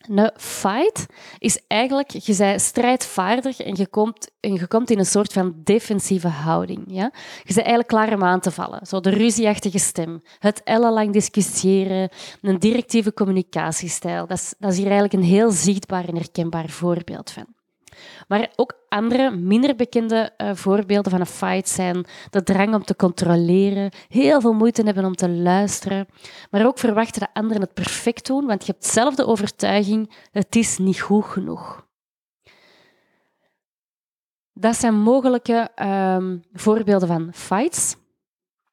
[0.08, 1.06] Een fight
[1.38, 5.54] is eigenlijk, je bent strijdvaardig en je komt, en je komt in een soort van
[5.64, 6.84] defensieve houding.
[6.86, 7.10] Ja?
[7.12, 8.86] Je bent eigenlijk klaar om aan te vallen.
[8.86, 12.08] Zo de ruzieachtige stem, het ellenlang discussiëren,
[12.40, 14.26] een directieve communicatiestijl.
[14.26, 17.59] Dat is, dat is hier eigenlijk een heel zichtbaar en herkenbaar voorbeeld van.
[18.28, 22.96] Maar ook andere, minder bekende uh, voorbeelden van een fight zijn de drang om te
[22.96, 26.06] controleren, heel veel moeite hebben om te luisteren,
[26.50, 30.56] maar ook verwachten dat anderen het perfect doen, want je hebt zelf de overtuiging, het
[30.56, 31.88] is niet goed genoeg.
[34.52, 37.96] Dat zijn mogelijke um, voorbeelden van fights.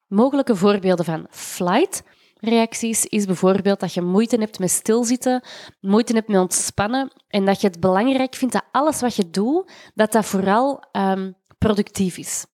[0.06, 2.02] Mogelijke voorbeelden van flight
[2.40, 5.42] reacties is bijvoorbeeld dat je moeite hebt met stilzitten,
[5.80, 9.70] moeite hebt met ontspannen en dat je het belangrijk vindt dat alles wat je doet,
[9.94, 12.46] dat dat vooral um, productief is.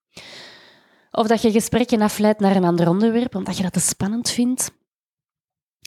[1.10, 4.70] Of dat je gesprekken afleidt naar een ander onderwerp, omdat je dat te spannend vindt.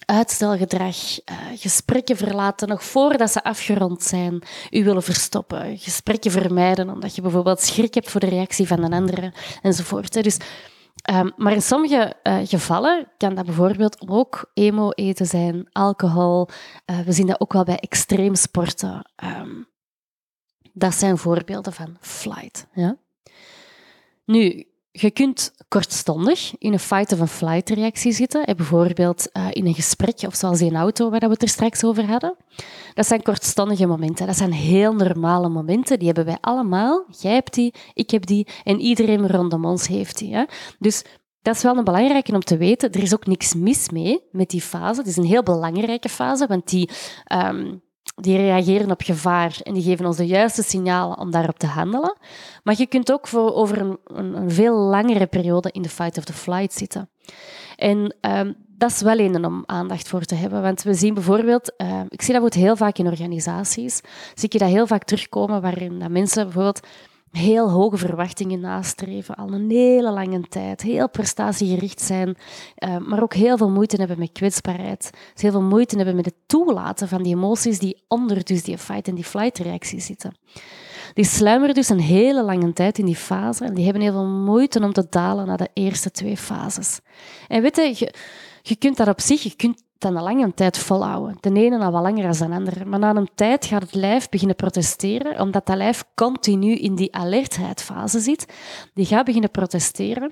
[0.05, 7.15] Uitstelgedrag, uh, gesprekken verlaten nog voordat ze afgerond zijn, u willen verstoppen, gesprekken vermijden omdat
[7.15, 10.23] je bijvoorbeeld schrik hebt voor de reactie van een andere enzovoort.
[10.23, 10.37] Dus
[11.09, 16.47] Um, maar in sommige uh, gevallen kan dat bijvoorbeeld ook emo-eten zijn, alcohol.
[16.85, 19.11] Uh, we zien dat ook wel bij extreemsporten.
[19.23, 19.67] Um,
[20.73, 22.67] dat zijn voorbeelden van flight.
[22.73, 22.97] Ja?
[24.25, 24.67] Nu,
[25.01, 28.55] je kunt kortstondig in een fight of een flight reactie zitten.
[28.55, 31.83] Bijvoorbeeld uh, in een gesprek of zoals in een auto waar we het er straks
[31.83, 32.35] over hadden.
[32.93, 34.27] Dat zijn kortstondige momenten.
[34.27, 35.97] Dat zijn heel normale momenten.
[35.97, 37.05] Die hebben wij allemaal.
[37.19, 40.45] Jij hebt die, ik heb die en iedereen rondom ons heeft die.
[40.79, 41.03] Dus
[41.41, 42.91] dat is wel een belangrijke om te weten.
[42.91, 44.99] Er is ook niks mis mee met die fase.
[44.99, 46.89] Het is een heel belangrijke fase, want die
[47.33, 47.81] um,
[48.15, 52.17] die reageren op gevaar en die geven ons de juiste signalen om daarop te handelen.
[52.63, 56.17] Maar je kunt ook voor over een, een, een veel langere periode in de fight
[56.17, 57.09] of the flight zitten.
[57.75, 60.61] En um, dat is wel een om aandacht voor te hebben.
[60.61, 64.01] Want we zien bijvoorbeeld, uh, ik zie dat heel vaak in organisaties,
[64.33, 66.87] zie je dat heel vaak terugkomen waarin dat mensen bijvoorbeeld
[67.31, 72.37] heel hoge verwachtingen nastreven, al een hele lange tijd, heel prestatiegericht zijn,
[72.79, 76.25] uh, maar ook heel veel moeite hebben met kwetsbaarheid, dus heel veel moeite hebben met
[76.25, 80.37] het toelaten van die emoties die onder dus die fight- en die flight-reactie zitten.
[81.13, 84.27] Die sluimeren dus een hele lange tijd in die fase en die hebben heel veel
[84.27, 86.99] moeite om te dalen naar de eerste twee fases.
[87.47, 88.13] En weet je, je,
[88.61, 91.37] je kunt dat op zich, je kunt dat een lange tijd volhouden.
[91.39, 92.85] De ene al wat langer dan de andere.
[92.85, 97.15] Maar na een tijd gaat het lijf beginnen protesteren, omdat dat lijf continu in die
[97.15, 98.45] alertheidfase zit.
[98.93, 100.31] Die gaat beginnen protesteren.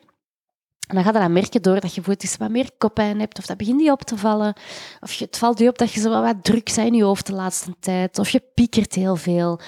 [0.88, 3.46] En dan gaat je dat merken door dat je bijvoorbeeld wat meer koppijn hebt, of
[3.46, 4.54] dat begint die op te vallen.
[5.00, 7.28] Of je, het valt je op dat je zo wat druk bent in je hoofd
[7.28, 8.20] de laatste tijd.
[8.20, 9.60] Of je piekert heel veel.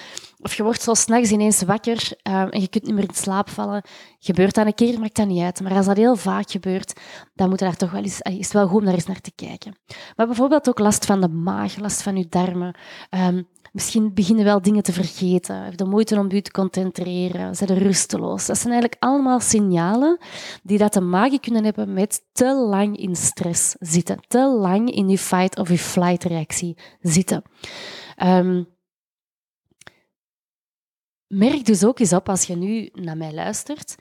[0.42, 3.50] Of je wordt zo s'nachts ineens wakker um, en je kunt niet meer in slaap
[3.50, 3.82] vallen.
[4.20, 5.62] Gebeurt dat een keer, maakt dat niet uit.
[5.62, 7.00] Maar als dat heel vaak gebeurt,
[7.34, 9.22] dan moet je daar toch wel eens, is het wel goed om daar eens naar
[9.22, 9.76] te kijken.
[10.16, 12.76] Maar bijvoorbeeld ook last van de maag, last van je darmen.
[13.10, 15.64] Um, misschien beginnen wel dingen te vergeten.
[15.64, 17.56] Heb de moeite om je te concentreren.
[17.56, 18.46] Zijn rusteloos.
[18.46, 20.20] Dat zijn eigenlijk allemaal signalen
[20.64, 24.20] die dat te maken kunnen hebben met te lang in stress zitten.
[24.28, 27.44] Te lang in je fight of je flight reactie zitten.
[28.24, 28.68] Um,
[31.28, 33.96] merk dus ook eens op als je nu naar mij luistert.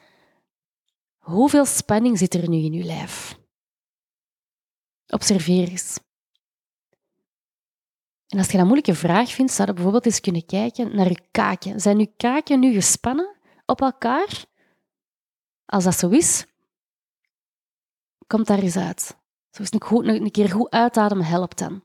[1.18, 3.38] Hoeveel spanning zit er nu in je lijf?
[5.07, 5.99] Observeer eens.
[8.37, 11.20] En als je dat moeilijke vraag vindt, zou je bijvoorbeeld eens kunnen kijken naar je
[11.30, 11.80] kaken.
[11.80, 14.45] Zijn je kaken nu gespannen op elkaar?
[15.66, 16.47] Als dat zo is,
[18.26, 19.16] komt daar eens uit.
[19.51, 21.84] Zo eens een, een keer goed uitademen helpt dan.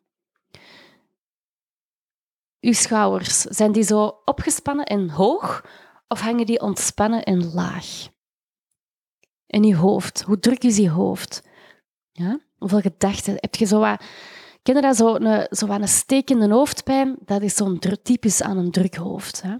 [2.60, 5.66] Uw schouders, zijn die zo opgespannen en hoog
[6.08, 8.08] of hangen die ontspannen en laag?
[9.47, 11.43] En je hoofd, hoe druk is je hoofd?
[12.12, 12.39] Ja?
[12.58, 13.36] Hoeveel gedachten?
[13.38, 14.04] Heb je zo wat...
[14.62, 17.16] Ken dat, zo een, zo een stekende hoofdpijn?
[17.26, 19.41] Dat is zo'n typisch aan een druk hoofd.
[19.41, 19.55] Hè?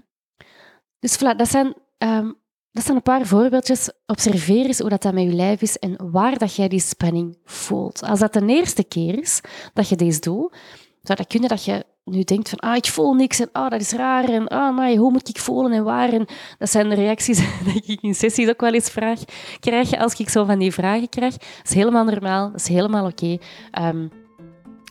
[0.98, 2.38] Dus voilà, dat zijn, um,
[2.70, 3.90] dat zijn een paar voorbeeldjes.
[4.06, 7.38] Observeer eens hoe dat, dat met je lijf is en waar dat jij die spanning
[7.44, 8.02] voelt.
[8.02, 9.40] Als dat de eerste keer is
[9.72, 10.56] dat je deze doet,
[11.02, 13.80] zou dat kunnen dat je nu denkt van, ah, ik voel niks en ah, dat
[13.80, 16.12] is raar en ah, maar hoe moet ik voelen en waar?
[16.12, 16.26] En
[16.58, 19.20] dat zijn de reacties die ik in sessies ook wel eens vraag,
[19.60, 21.36] krijg als ik zo van die vragen krijg.
[21.36, 23.38] Dat is helemaal normaal, dat is helemaal oké.
[23.70, 24.06] Ehm,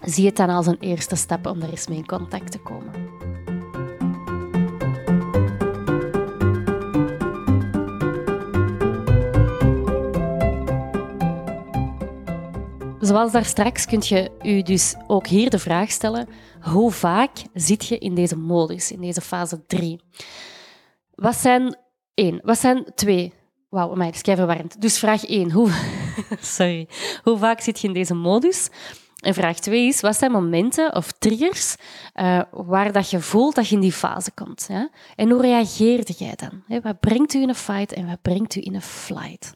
[0.01, 3.09] zie het dan als een eerste stap om er eens mee in contact te komen.
[12.99, 16.27] Zoals daar straks kun je u dus ook hier de vraag stellen:
[16.61, 19.99] hoe vaak zit je in deze modus, in deze fase 3?
[21.15, 21.77] Wat zijn
[22.13, 22.39] één?
[22.43, 23.33] Wat zijn twee?
[23.69, 24.81] Wauw, maar is verwarrend.
[24.81, 25.69] Dus vraag 1, hoe,
[26.39, 26.87] sorry,
[27.23, 28.69] hoe vaak zit je in deze modus?
[29.21, 31.75] En vraag 2 is, wat zijn momenten of triggers
[32.15, 34.69] uh, waar dat je voelt dat je in die fase komt?
[35.15, 36.81] En hoe reageerde jij dan?
[36.81, 39.51] Wat brengt u in een fight en wat brengt u in een flight?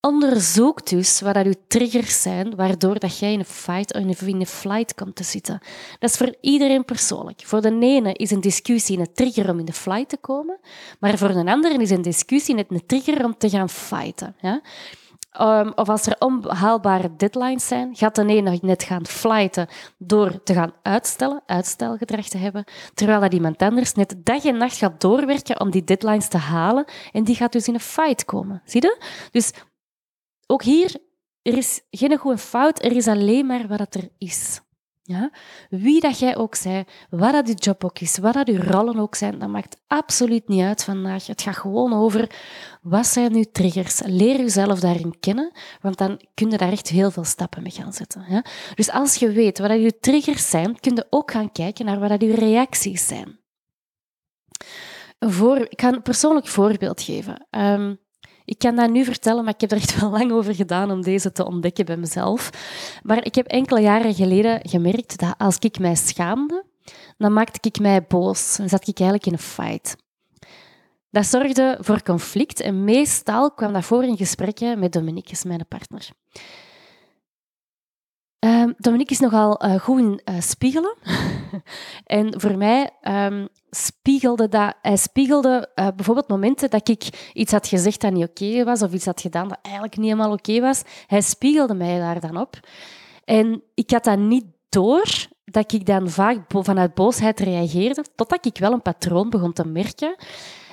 [0.00, 4.40] Onderzoek dus wat dat uw triggers zijn, waardoor dat jij in een fight of in
[4.40, 5.58] een flight komt te zitten.
[5.98, 7.42] Dat is voor iedereen persoonlijk.
[7.44, 10.60] Voor de ene is een discussie een trigger om in de flight te komen,
[11.00, 14.36] maar voor een andere is een discussie net een trigger om te gaan fighten.
[15.40, 19.68] Um, of als er onhaalbare deadlines zijn, gaat de ene net gaan flighten
[19.98, 22.64] door te gaan uitstellen, uitstelgedrag te hebben,
[22.94, 26.84] terwijl dat iemand anders net dag en nacht gaat doorwerken om die deadlines te halen
[27.12, 28.62] en die gaat dus in een fight komen.
[28.64, 29.02] Zie je?
[29.30, 29.52] Dus
[30.46, 30.96] ook hier,
[31.42, 34.60] er is geen goede fout, er is alleen maar wat er is.
[35.12, 35.30] Ja?
[35.70, 38.98] Wie dat jij ook zij, wat dat je job ook is, wat dat je rollen
[38.98, 41.26] ook zijn, dat maakt absoluut niet uit vandaag.
[41.26, 42.30] Het gaat gewoon over
[42.82, 44.00] wat zijn uw triggers.
[44.04, 47.92] Leer jezelf daarin kennen, want dan kun je daar echt heel veel stappen mee gaan
[47.92, 48.24] zetten.
[48.28, 48.44] Ja?
[48.74, 51.98] Dus als je weet wat dat je triggers zijn, kun je ook gaan kijken naar
[52.00, 53.40] wat dat je reacties zijn.
[55.18, 57.46] Voor, ik ga een persoonlijk voorbeeld geven.
[57.50, 57.98] Um,
[58.44, 61.02] ik kan dat nu vertellen, maar ik heb er echt wel lang over gedaan om
[61.02, 62.50] deze te ontdekken bij mezelf.
[63.02, 66.64] Maar ik heb enkele jaren geleden gemerkt dat als ik mij schaamde,
[67.18, 69.96] dan maakte ik mij boos en zat ik eigenlijk in een fight.
[71.10, 76.08] Dat zorgde voor conflict en meestal kwam dat voor in gesprekken met Dominique, mijn partner.
[78.44, 80.96] Um, Dominique is nogal uh, goed in uh, spiegelen.
[82.06, 87.66] en voor mij um, spiegelde dat, hij spiegelde uh, bijvoorbeeld momenten dat ik iets had
[87.66, 90.82] gezegd dat niet oké was, of iets had gedaan dat eigenlijk niet helemaal oké was.
[91.06, 92.60] Hij spiegelde mij daar dan op.
[93.24, 98.58] En ik had dat niet door dat ik dan vaak vanuit boosheid reageerde, totdat ik
[98.58, 100.14] wel een patroon begon te merken.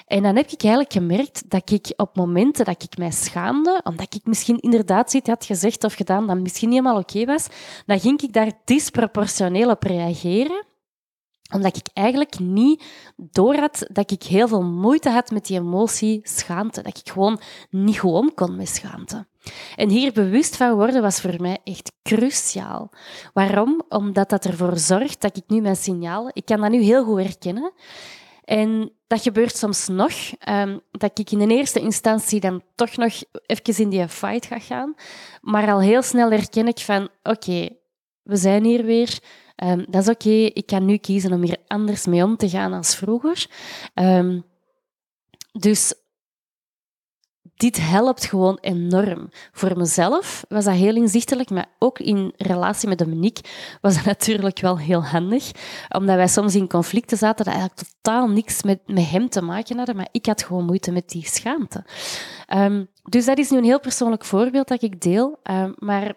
[0.10, 4.16] En dan heb ik eigenlijk gemerkt dat ik op momenten dat ik mij schaamde, omdat
[4.16, 7.48] ik misschien inderdaad iets had gezegd of gedaan dat misschien niet helemaal oké was,
[7.86, 10.68] dan ging ik daar disproportioneel op reageren
[11.54, 12.84] omdat ik eigenlijk niet
[13.16, 16.82] door had dat ik heel veel moeite had met die emotie schaamte.
[16.82, 17.40] Dat ik gewoon
[17.70, 19.28] niet gewoon kon met schaamte.
[19.76, 22.90] En hier bewust van worden was voor mij echt cruciaal.
[23.34, 23.82] Waarom?
[23.90, 27.20] Omdat dat ervoor zorgt dat ik nu mijn signalen, ik kan dat nu heel goed
[27.20, 27.72] herkennen.
[28.50, 30.12] En dat gebeurt soms nog,
[30.50, 33.14] um, dat ik in de eerste instantie dan toch nog
[33.46, 34.94] even in die fight ga gaan.
[35.42, 37.70] Maar al heel snel herken ik van, oké,
[38.24, 39.20] we zijn hier weer.
[39.64, 42.74] Um, dat is oké, ik kan nu kiezen om hier anders mee om te gaan
[42.74, 43.48] als vroeger.
[43.94, 44.44] Um,
[45.52, 45.94] dus
[47.56, 49.30] dit helpt gewoon enorm.
[49.52, 53.44] Voor mezelf was dat heel inzichtelijk, maar ook in relatie met Dominique
[53.82, 55.52] was dat natuurlijk wel heel handig,
[55.90, 59.78] omdat wij soms in conflicten zaten dat eigenlijk totaal niks met, met hem te maken
[59.78, 61.86] hadden, maar ik had gewoon moeite met die schaamte.
[62.56, 66.14] Um, dus dat is nu een heel persoonlijk voorbeeld dat ik deel, um, maar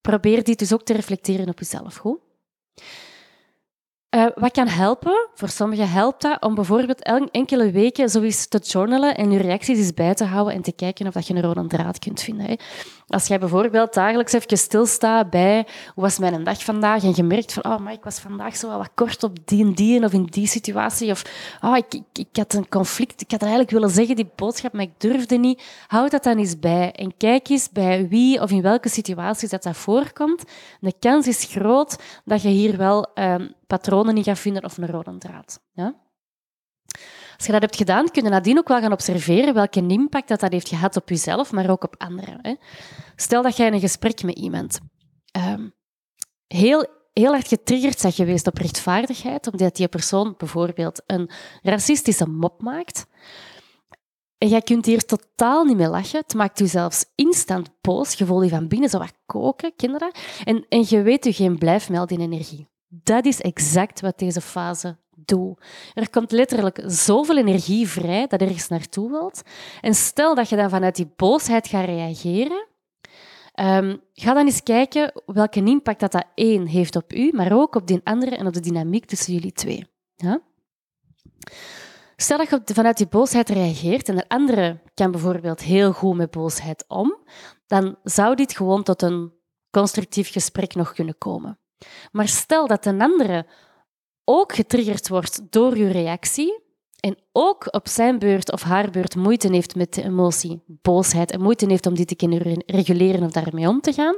[0.00, 1.96] probeer dit dus ook te reflecteren op jezelf.
[1.96, 2.18] Goed?
[4.14, 5.28] Uh, wat kan helpen?
[5.34, 9.94] Voor sommigen helpt dat om bijvoorbeeld enkele weken zoiets te journalen en je reacties eens
[9.94, 12.46] bij te houden en te kijken of dat je een rode draad kunt vinden.
[12.46, 12.54] Hè.
[13.08, 17.52] Als jij bijvoorbeeld dagelijks even stilstaat bij hoe was mijn dag vandaag en je merkt
[17.52, 20.12] van oh, maar ik was vandaag zo wel wat kort op die en die of
[20.12, 21.22] in die situatie of
[21.60, 24.82] oh, ik, ik, ik had een conflict, ik had eigenlijk willen zeggen die boodschap, maar
[24.82, 25.62] ik durfde niet.
[25.86, 29.62] Houd dat dan eens bij en kijk eens bij wie of in welke situaties dat,
[29.62, 30.44] dat voorkomt.
[30.80, 34.86] De kans is groot dat je hier wel um, patronen in gaat vinden of een
[34.86, 35.60] rode draad.
[35.72, 35.94] Ja?
[37.36, 40.40] Als je dat hebt gedaan, kun je nadien ook wel gaan observeren welke impact dat,
[40.40, 42.38] dat heeft gehad op jezelf, maar ook op anderen.
[42.42, 42.54] Hè.
[43.16, 44.80] Stel dat jij in een gesprek met iemand
[45.36, 45.74] um,
[46.46, 51.30] heel, heel hard getriggerd bent geweest op rechtvaardigheid, omdat die persoon bijvoorbeeld een
[51.62, 53.06] racistische mop maakt.
[54.38, 56.20] En jij kunt hier totaal niet meer lachen.
[56.20, 58.14] Het maakt je zelfs instant boos.
[58.14, 60.12] Je voelt je van binnen zo wat koken, kinderen.
[60.44, 62.68] En, en je weet je geen blijfmeld in energie.
[62.88, 64.98] Dat is exact wat deze fase
[65.94, 69.42] Er komt letterlijk zoveel energie vrij dat er naartoe wilt.
[69.80, 72.66] En stel dat je dan vanuit die boosheid gaat reageren,
[73.60, 77.74] um, ga dan eens kijken welke impact dat, dat één heeft op u, maar ook
[77.74, 79.86] op die andere en op de dynamiek tussen jullie twee.
[80.16, 80.40] Ja?
[82.16, 86.30] Stel dat je vanuit die boosheid reageert en de andere kan bijvoorbeeld heel goed met
[86.30, 87.18] boosheid om,
[87.66, 89.32] dan zou dit gewoon tot een
[89.70, 91.58] constructief gesprek nog kunnen komen.
[92.12, 93.46] Maar stel dat een andere
[94.24, 96.62] ook getriggerd wordt door uw reactie
[97.00, 101.40] en ook op zijn beurt of haar beurt moeite heeft met de emotie boosheid en
[101.40, 104.16] moeite heeft om die te kunnen reguleren of daarmee om te gaan,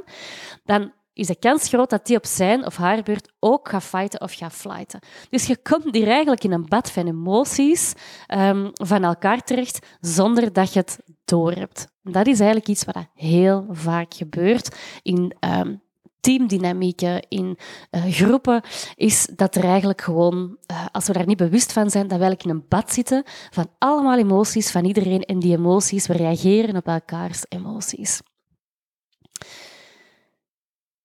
[0.63, 4.21] dan is de kans groot dat die op zijn of haar beurt ook gaat fighten
[4.21, 4.99] of gaat flighten.
[5.29, 7.93] Dus je komt hier eigenlijk in een bad van emoties
[8.27, 11.87] um, van elkaar terecht zonder dat je het doorhebt.
[12.01, 15.81] Dat is eigenlijk iets wat heel vaak gebeurt in um,
[16.19, 17.57] teamdynamieken, in
[17.91, 18.61] uh, groepen,
[18.95, 22.23] is dat er eigenlijk gewoon, uh, als we daar niet bewust van zijn, dat we
[22.23, 26.75] eigenlijk in een bad zitten van allemaal emoties van iedereen en die emoties, we reageren
[26.75, 28.21] op elkaars emoties.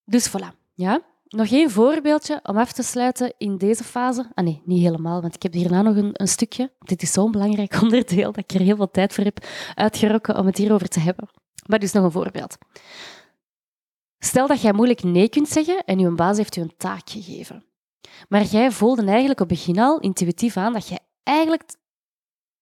[0.05, 1.01] Dus voilà, ja.
[1.29, 4.31] Nog één voorbeeldje om af te sluiten in deze fase.
[4.35, 6.73] Ah nee, niet helemaal, want ik heb hierna nog een, een stukje.
[6.79, 10.47] Dit is zo'n belangrijk onderdeel dat ik er heel veel tijd voor heb uitgerokken om
[10.47, 11.29] het hierover te hebben.
[11.67, 12.57] Maar dus nog een voorbeeld.
[14.25, 17.65] Stel dat jij moeilijk nee kunt zeggen en je baas heeft je een taak gegeven.
[18.29, 21.63] Maar jij voelde eigenlijk op het begin al intuïtief aan dat je eigenlijk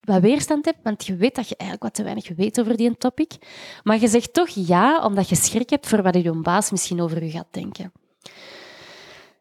[0.00, 2.96] wat weerstand hebt, want je weet dat je eigenlijk wat te weinig weet over die
[2.96, 3.32] topic.
[3.82, 7.24] Maar je zegt toch ja, omdat je schrik hebt voor wat je baas misschien over
[7.24, 7.92] je gaat denken.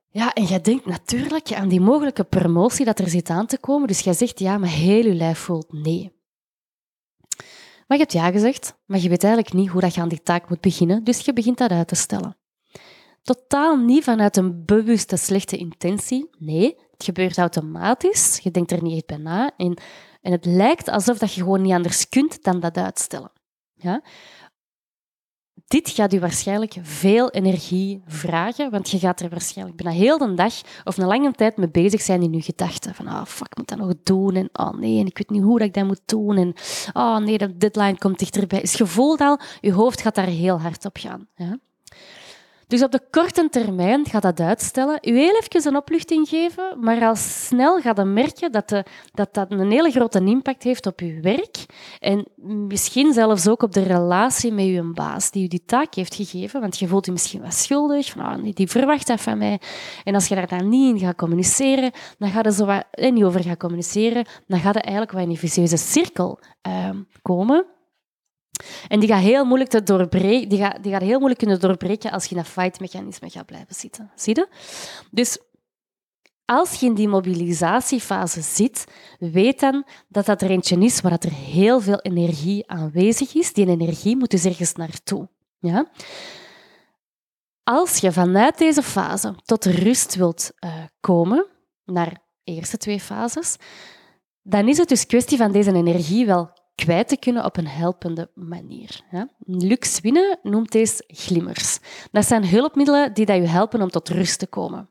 [0.10, 3.88] Ja, en jij denkt natuurlijk aan die mogelijke promotie dat er zit aan te komen.
[3.88, 6.19] Dus jij zegt ja, maar heel je lijf voelt nee.
[7.90, 10.22] Maar je hebt ja gezegd, maar je weet eigenlijk niet hoe dat je aan die
[10.22, 12.38] taak moet beginnen, dus je begint dat uit te stellen.
[13.24, 16.30] Totaal niet vanuit een bewuste slechte intentie.
[16.38, 18.40] Nee, het gebeurt automatisch.
[18.44, 19.52] Je denkt er niet echt bij na.
[19.58, 19.78] En,
[20.22, 23.32] en het lijkt alsof dat je gewoon niet anders kunt dan dat uitstellen.
[23.74, 24.04] Ja?
[25.70, 30.34] Dit gaat u waarschijnlijk veel energie vragen, want je gaat er waarschijnlijk bijna heel de
[30.34, 30.54] dag
[30.84, 32.96] of een lange tijd mee bezig zijn in je gedachten.
[32.96, 34.36] Van, oh, fuck, moet dat nog doen.
[34.36, 36.38] En oh nee, en ik weet niet hoe dat ik dat moet doen.
[36.38, 36.54] En
[36.94, 38.60] oh nee, de deadline komt dichterbij.
[38.60, 41.28] Dus je voelt al, je hoofd gaat daar heel hard op gaan.
[41.36, 41.58] Ja?
[42.70, 47.02] Dus op de korte termijn gaat dat uitstellen, u heel even een opluchting geven, maar
[47.02, 51.00] al snel gaat je merken dat, de, dat dat een hele grote impact heeft op
[51.00, 51.66] uw werk
[52.00, 52.26] en
[52.68, 56.62] misschien zelfs ook op de relatie met uw baas die u die taak heeft gegeven,
[56.62, 59.60] want je voelt je misschien wat schuldig, van oh, die verwacht dat van mij.
[60.04, 63.14] En als je daar dan niet in gaat communiceren, dan gaat er zo wat, en
[63.14, 66.90] niet over gaan communiceren, dan gaat er eigenlijk wat in een vicieuze cirkel uh,
[67.22, 67.66] komen
[68.88, 72.12] en die gaat heel moeilijk, te doorbreken, die gaat, die gaat heel moeilijk kunnen doorbreken
[72.12, 74.12] als je in een fight-mechanisme gaat blijven zitten.
[74.16, 74.48] Zie je?
[75.12, 75.38] Dus
[76.46, 78.84] als je in die mobilisatiefase zit,
[79.20, 83.54] weet dan dat dat er eentje is waar er heel veel energie aanwezig is.
[83.54, 85.28] Die energie moet dus ergens naartoe.
[85.60, 85.90] Ja?
[87.64, 91.46] Als je vanuit deze fase tot rust wilt uh, komen,
[91.86, 93.56] naar de eerste twee fases,
[94.42, 98.30] dan is het dus kwestie van deze energie wel kwijt te kunnen op een helpende
[98.34, 99.02] manier.
[99.40, 101.80] Lux Winnen noemt deze glimmers.
[102.12, 104.90] Dat zijn hulpmiddelen die je helpen om tot rust te komen.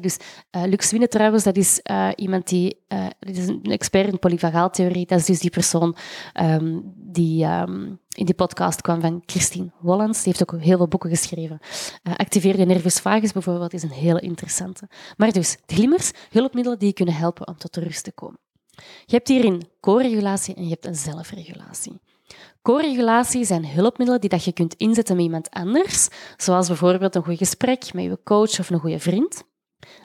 [0.00, 0.16] Dus
[0.56, 4.18] uh, Lux Winnen trouwens, dat is uh, iemand die, uh, dat is een expert in
[4.18, 5.06] polyvagaaltheorie.
[5.06, 5.96] Dat is dus die persoon
[6.40, 10.22] um, die um, in die podcast kwam van Christine Wollens.
[10.22, 11.58] Die heeft ook heel veel boeken geschreven.
[12.16, 14.88] Activeer de nervus vagus bijvoorbeeld is een hele interessante.
[15.16, 18.38] Maar dus, glimmers, hulpmiddelen die je kunnen helpen om tot rust te komen.
[19.04, 22.00] Je hebt hierin co-regulatie en je hebt een zelfregulatie.
[22.62, 27.38] Co-regulatie zijn hulpmiddelen die dat je kunt inzetten met iemand anders, zoals bijvoorbeeld een goed
[27.38, 29.42] gesprek met je coach of een goede vriend.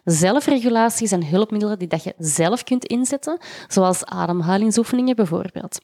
[0.03, 3.38] Zelfregulatie zijn hulpmiddelen die dat je zelf kunt inzetten,
[3.68, 5.80] zoals ademhalingsoefeningen bijvoorbeeld.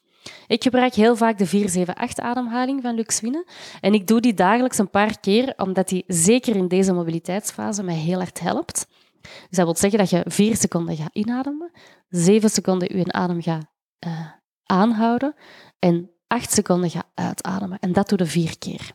[0.48, 3.46] Ik gebruik heel vaak de 4-7-8 ademhaling van Luxwine.
[3.82, 7.96] En ik doe die dagelijks een paar keer, omdat die zeker in deze mobiliteitsfase mij
[7.96, 8.88] heel hard helpt.
[9.22, 11.72] Dus dat wil zeggen dat je 4 seconden gaat inademen,
[12.16, 13.66] 7 seconden je adem gaat
[14.07, 14.28] uh,
[14.64, 15.36] aanhouden
[15.80, 17.80] en 8 seconden gaat uitademen.
[17.80, 18.91] En dat doe je vier keer.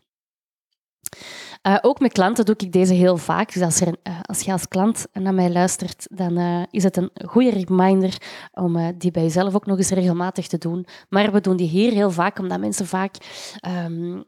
[1.67, 3.53] Uh, ook met klanten doe ik deze heel vaak.
[3.53, 7.11] Dus als, er, uh, als je als klant naar mij luistert, dan is het een
[7.25, 8.17] goede reminder
[8.53, 10.87] om die bij jezelf ook nog eens regelmatig te doen.
[11.09, 13.15] Maar we doen die hier heel vaak, omdat mensen vaak
[13.87, 14.25] um,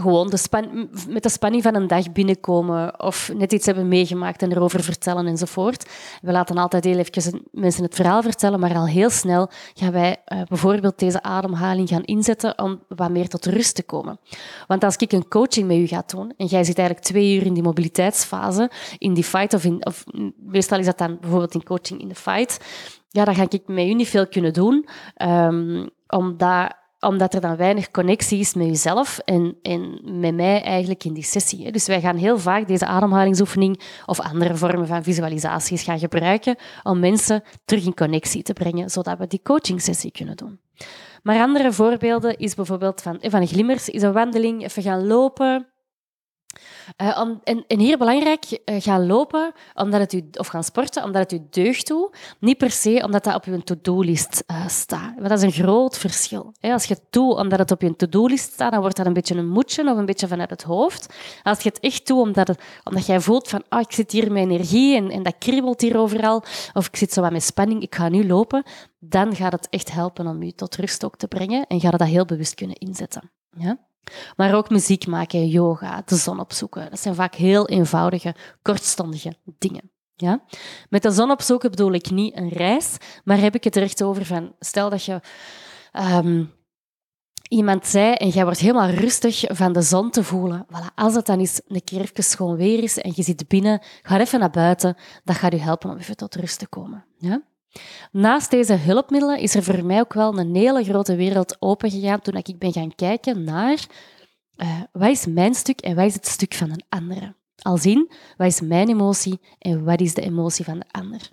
[0.00, 4.42] gewoon de span met de spanning van een dag binnenkomen of net iets hebben meegemaakt
[4.42, 5.90] en erover vertellen enzovoort.
[6.22, 10.16] We laten altijd heel even mensen het verhaal vertellen, maar al heel snel gaan wij
[10.28, 14.18] uh, bijvoorbeeld deze ademhaling gaan inzetten om wat meer tot rust te komen.
[14.66, 17.46] Want als ik een coaching met u ga doen en jij zit eigenlijk twee uur
[17.46, 20.04] in die mobiliteitsfase, in die fight of, in, of
[20.36, 22.64] meestal is dat dan bijvoorbeeld in coaching in de fight,
[23.08, 24.88] ja, dan ga ik met u niet veel kunnen doen,
[25.22, 31.04] um, omdat omdat er dan weinig connectie is met jezelf en, en met mij eigenlijk
[31.04, 31.72] in die sessie.
[31.72, 36.98] Dus wij gaan heel vaak deze ademhalingsoefening of andere vormen van visualisaties gaan gebruiken om
[36.98, 40.60] mensen terug in connectie te brengen, zodat we die coachingsessie kunnen doen.
[41.22, 45.73] Maar andere voorbeelden is bijvoorbeeld van, van glimmers, is een wandeling, even gaan lopen,
[47.16, 51.30] om, en, en, hier belangrijk, uh, gaan lopen omdat het u, of gaan sporten omdat
[51.30, 52.16] het u deugd doet.
[52.38, 55.12] Niet per se omdat dat op uw to-do-list uh, staat.
[55.14, 56.52] Want dat is een groot verschil.
[56.60, 59.34] Als je het doet omdat het op je to-do-list staat, dan wordt dat een beetje
[59.34, 61.14] een moedje of een beetje vanuit het hoofd.
[61.42, 64.32] Als je het echt doet omdat, het, omdat jij voelt van ah, ik zit hier
[64.32, 66.42] met energie en, en dat kriebelt hier overal,
[66.72, 68.62] of ik zit zo wat met spanning, ik ga nu lopen,
[68.98, 71.96] dan gaat het echt helpen om je tot rust ook te brengen en ga je
[71.96, 73.30] dat heel bewust kunnen inzetten.
[73.56, 73.78] Ja?
[74.36, 76.90] Maar ook muziek maken, yoga, de zon opzoeken.
[76.90, 79.90] Dat zijn vaak heel eenvoudige, kortstondige dingen.
[80.14, 80.44] Ja?
[80.88, 84.02] Met de zon opzoeken bedoel ik niet een reis, maar heb ik het er echt
[84.02, 85.20] over van, stel dat je
[85.92, 86.52] um,
[87.48, 90.66] iemand zei en jij wordt helemaal rustig van de zon te voelen.
[90.66, 94.20] Voilà, als het dan eens een keer schoon weer is en je zit binnen, ga
[94.20, 97.04] even naar buiten, dat gaat je helpen om even tot rust te komen.
[97.18, 97.42] Ja?
[98.12, 102.34] Naast deze hulpmiddelen is er voor mij ook wel een hele grote wereld opengegaan toen
[102.34, 103.86] ik ben gaan kijken naar
[104.56, 107.34] uh, wat is mijn stuk en wat is het stuk van een andere.
[107.62, 111.30] Al zien, wat is mijn emotie en wat is de emotie van de ander.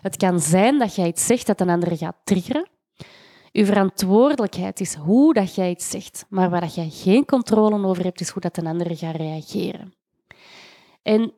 [0.00, 2.68] Het kan zijn dat jij iets zegt dat een ander gaat triggeren.
[3.52, 8.04] Uw verantwoordelijkheid is hoe dat jij iets zegt, maar waar dat jij geen controle over
[8.04, 9.94] hebt, is hoe dat een ander gaat reageren.
[11.02, 11.32] En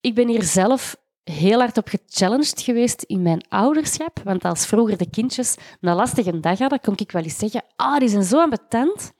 [0.00, 4.20] ik ben hier zelf heel hard op gechallenged geweest in mijn ouderschap.
[4.24, 7.98] Want als vroeger de kindjes een lastige dag hadden, kon ik wel eens zeggen, ah,
[7.98, 9.12] die zijn zo ambetant.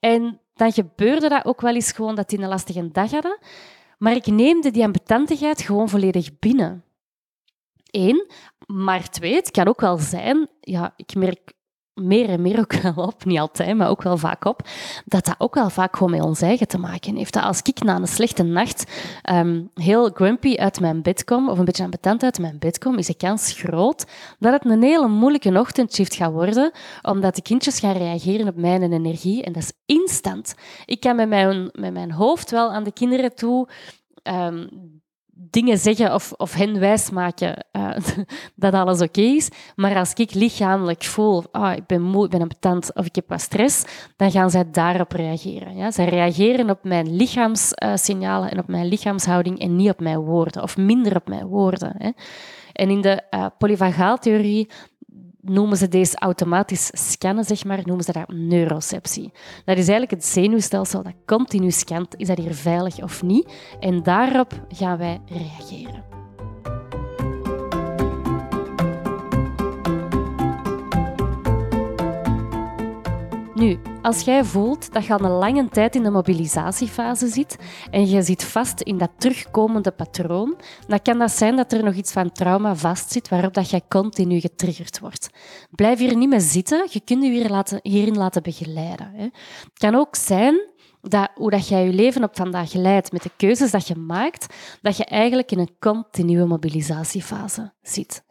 [0.00, 3.38] En dan gebeurde dat ook wel eens gewoon dat die een lastige dag hadden.
[3.98, 6.84] Maar ik neemde die ambetantigheid gewoon volledig binnen.
[7.90, 8.30] Eén.
[8.66, 11.52] Maar twee, het kan ook wel zijn, ja, ik merk
[12.00, 14.62] meer en meer ook wel op, niet altijd, maar ook wel vaak op,
[15.04, 17.32] dat dat ook wel vaak gewoon met ons eigen te maken heeft.
[17.32, 18.92] Dat als ik na een slechte nacht
[19.32, 22.98] um, heel grumpy uit mijn bed kom, of een beetje ambetant uit mijn bed kom,
[22.98, 24.04] is de kans groot
[24.38, 26.70] dat het een hele moeilijke ochtendshift gaat worden,
[27.02, 29.42] omdat de kindjes gaan reageren op mijn energie.
[29.42, 30.54] En dat is instant.
[30.84, 33.68] Ik kan met mijn, met mijn hoofd wel aan de kinderen toe
[34.22, 34.99] um,
[35.50, 37.90] dingen zeggen of, of hen wijsmaken uh,
[38.54, 39.48] dat alles oké is.
[39.76, 42.48] Maar als ik lichamelijk voel, oh, ik ben moe, ik ben
[42.94, 43.84] of ik heb wat stress,
[44.16, 45.76] dan gaan zij daarop reageren.
[45.76, 45.90] Ja?
[45.90, 50.76] Zij reageren op mijn lichaamssignalen en op mijn lichaamshouding en niet op mijn woorden, of
[50.76, 51.94] minder op mijn woorden.
[51.98, 52.10] Hè?
[52.72, 54.68] En in de uh, polyvagaaltheorie
[55.42, 59.32] noemen ze deze automatisch scannen, zeg maar, noemen ze dat neuroceptie.
[59.64, 63.52] Dat is eigenlijk het zenuwstelsel dat continu scant, is dat hier veilig of niet?
[63.80, 66.19] En daarop gaan wij reageren.
[73.60, 77.56] Nu, als jij voelt dat je al een lange tijd in de mobilisatiefase zit
[77.90, 80.56] en je zit vast in dat terugkomende patroon,
[80.86, 84.40] dan kan dat zijn dat er nog iets van trauma vastzit waarop dat jij continu
[84.40, 85.30] getriggerd wordt.
[85.70, 89.12] Blijf hier niet meer zitten, je kunt je hierin laten begeleiden.
[89.16, 90.69] Het kan ook zijn
[91.02, 94.54] dat, hoe dat jij je leven op vandaag leidt met de keuzes dat je maakt,
[94.82, 98.24] dat je eigenlijk in een continue mobilisatiefase zit.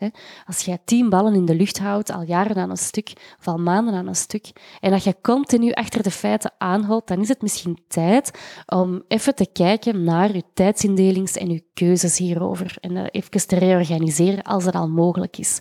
[0.46, 3.58] Als jij tien ballen in de lucht houdt, al jaren aan een stuk, of al
[3.58, 7.42] maanden aan een stuk, en dat je continu achter de feiten aanhoudt, dan is het
[7.42, 12.78] misschien tijd om even te kijken naar je tijdsindelings en je keuzes hierover.
[12.82, 15.60] En dat even te reorganiseren als het al mogelijk is.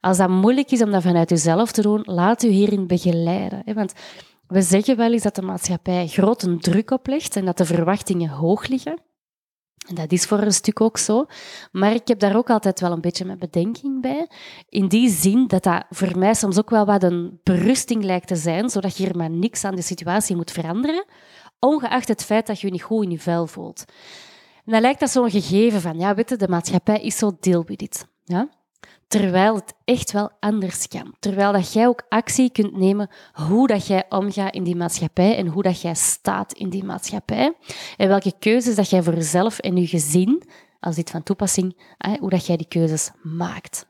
[0.00, 3.62] Als dat moeilijk is om dat vanuit jezelf te doen, laat u hierin begeleiden.
[3.74, 3.92] Want
[4.52, 8.66] we zeggen wel eens dat de maatschappij grote druk oplegt en dat de verwachtingen hoog
[8.66, 9.02] liggen.
[9.88, 11.26] En dat is voor een stuk ook zo.
[11.72, 14.28] Maar ik heb daar ook altijd wel een beetje mijn bedenking bij.
[14.68, 18.36] In die zin dat dat voor mij soms ook wel wat een berusting lijkt te
[18.36, 21.04] zijn, zodat je hier maar niks aan de situatie moet veranderen,
[21.58, 23.84] ongeacht het feit dat je je niet goed in je vel voelt.
[24.64, 27.78] En dan lijkt dat zo'n gegeven van, ja, weet de maatschappij is zo deel with
[27.78, 28.06] dit.
[28.24, 28.48] Ja?
[29.08, 31.14] Terwijl het echt wel anders kan.
[31.18, 35.46] Terwijl dat jij ook actie kunt nemen hoe dat jij omgaat in die maatschappij en
[35.46, 37.54] hoe dat jij staat in die maatschappij.
[37.96, 40.42] En welke keuzes dat jij voor jezelf en je gezin,
[40.80, 41.76] als dit van toepassing,
[42.20, 43.86] hoe dat jij die keuzes maakt.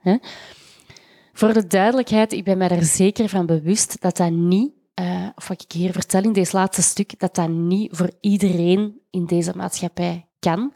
[1.33, 5.49] Voor de duidelijkheid, ik ben mij er zeker van bewust dat dat niet, uh, of
[5.49, 9.53] wat ik hier vertel in deze laatste stuk, dat dat niet voor iedereen in deze
[9.57, 10.73] maatschappij kan.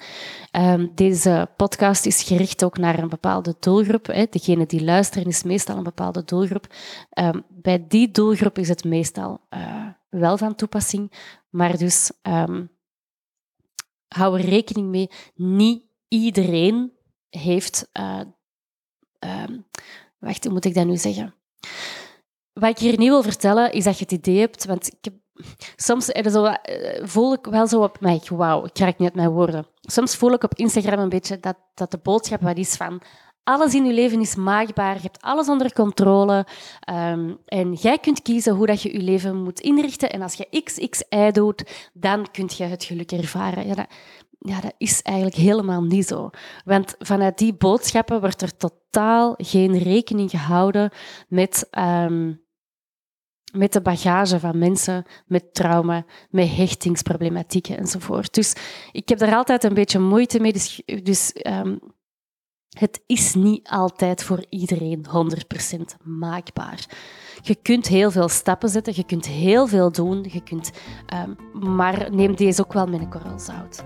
[0.53, 4.07] Um, deze podcast is gericht ook naar een bepaalde doelgroep.
[4.07, 4.27] Hè.
[4.31, 6.67] Degene die luisteren is meestal een bepaalde doelgroep.
[7.19, 11.13] Um, bij die doelgroep is het meestal uh, wel van toepassing.
[11.51, 12.71] Maar dus um,
[14.09, 16.93] hou er rekening mee, niet iedereen
[17.29, 17.91] heeft...
[18.01, 18.21] Uh,
[20.19, 21.35] wacht, hoe moet ik dat nu zeggen?
[22.53, 24.65] Wat ik hier niet wil vertellen, is dat je het idee hebt...
[24.65, 25.15] Want ik heb
[25.77, 29.67] soms zo, eh, voel ik wel zo op mij, wauw, ik krijg niet mijn woorden.
[29.81, 33.03] Soms voel ik op Instagram een beetje dat, dat de boodschap wat is van
[33.47, 36.47] alles in je leven is maakbaar, je hebt alles onder controle
[36.91, 40.63] um, en jij kunt kiezen hoe dat je je leven moet inrichten en als je
[40.63, 43.67] x, x, y doet, dan kun je het geluk ervaren.
[43.67, 43.87] Ja, dat,
[44.39, 46.31] ja, dat is eigenlijk helemaal niet zo.
[46.65, 50.91] Want vanuit die boodschappen wordt er totaal geen rekening gehouden
[51.29, 51.69] met...
[51.79, 52.45] Um,
[53.53, 58.35] met de bagage van mensen met trauma, met hechtingsproblematieken enzovoort.
[58.35, 58.55] Dus
[58.93, 60.53] ik heb daar altijd een beetje moeite mee.
[60.53, 61.81] Dus, dus um,
[62.79, 65.07] het is niet altijd voor iedereen
[65.69, 66.87] 100% maakbaar.
[67.43, 70.71] Je kunt heel veel stappen zetten, je kunt heel veel doen, je kunt,
[71.15, 71.37] um,
[71.75, 73.85] maar neem deze ook wel met een korrel zout.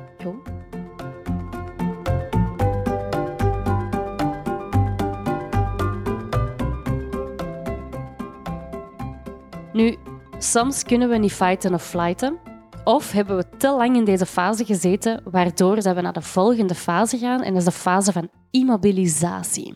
[9.72, 9.96] Nu,
[10.38, 12.38] soms kunnen we niet fighten of flighten.
[12.84, 16.74] Of hebben we te lang in deze fase gezeten, waardoor dat we naar de volgende
[16.74, 17.42] fase gaan.
[17.42, 19.74] En dat is de fase van immobilisatie.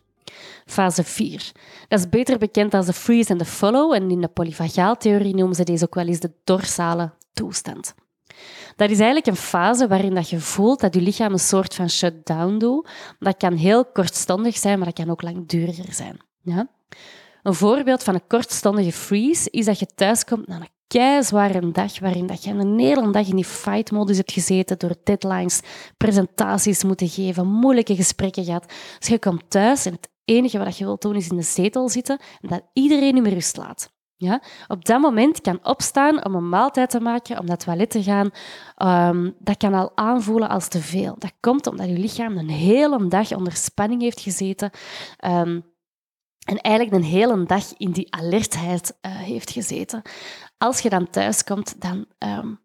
[0.67, 1.53] Fase 4.
[1.89, 3.93] Dat is beter bekend als de freeze en de follow.
[3.93, 7.95] En in de polyvagaaltheorie noemen ze deze ook wel eens de dorsale toestand.
[8.77, 11.91] Dat is eigenlijk een fase waarin dat je voelt dat je lichaam een soort van
[11.91, 12.89] shutdown doet.
[13.19, 16.19] Dat kan heel kortstondig zijn, maar dat kan ook langduriger zijn.
[16.43, 16.69] Ja?
[17.45, 22.27] Een voorbeeld van een kortstondige freeze is dat je thuiskomt na een keizware dag waarin
[22.27, 25.61] dat je een hele dag in die fight-modus hebt gezeten door deadlines,
[25.97, 28.73] presentaties moeten geven, moeilijke gesprekken gehad.
[28.99, 31.89] Dus je komt thuis en het enige wat je wilt doen is in de zetel
[31.89, 33.93] zitten en dat iedereen je meer rust laat.
[34.17, 34.43] Ja?
[34.69, 38.03] Op dat moment kan opstaan om een maaltijd te maken, om naar het toilet te
[38.03, 38.31] gaan,
[39.11, 41.15] um, dat kan al aanvoelen als te veel.
[41.19, 44.71] Dat komt omdat je lichaam een hele dag onder spanning heeft gezeten.
[45.25, 45.73] Um,
[46.45, 50.03] en eigenlijk een hele dag in die alertheid uh, heeft gezeten.
[50.59, 52.61] Als je dan thuis komt, dan um,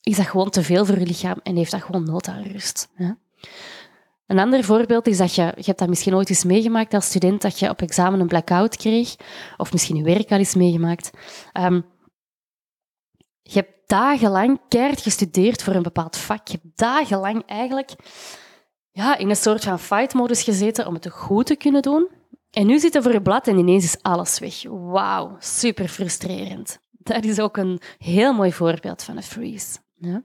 [0.00, 2.88] is dat gewoon te veel voor je lichaam en heeft dat gewoon nood aan rust.
[4.26, 7.42] Een ander voorbeeld is dat je, je hebt dat misschien ooit eens meegemaakt als student,
[7.42, 9.16] dat je op examen een blackout kreeg,
[9.56, 11.10] of misschien je werk al eens meegemaakt.
[11.52, 11.84] Um,
[13.42, 16.48] je hebt dagenlang keihard gestudeerd voor een bepaald vak.
[16.48, 17.94] Je hebt dagenlang eigenlijk
[18.90, 22.08] ja, in een soort van fight-modus gezeten om het goed te kunnen doen.
[22.50, 24.62] En nu zit er voor je blad en ineens is alles weg.
[24.68, 26.80] Wauw, super frustrerend.
[26.90, 29.78] Dat is ook een heel mooi voorbeeld van een freeze.
[29.96, 30.22] Ja?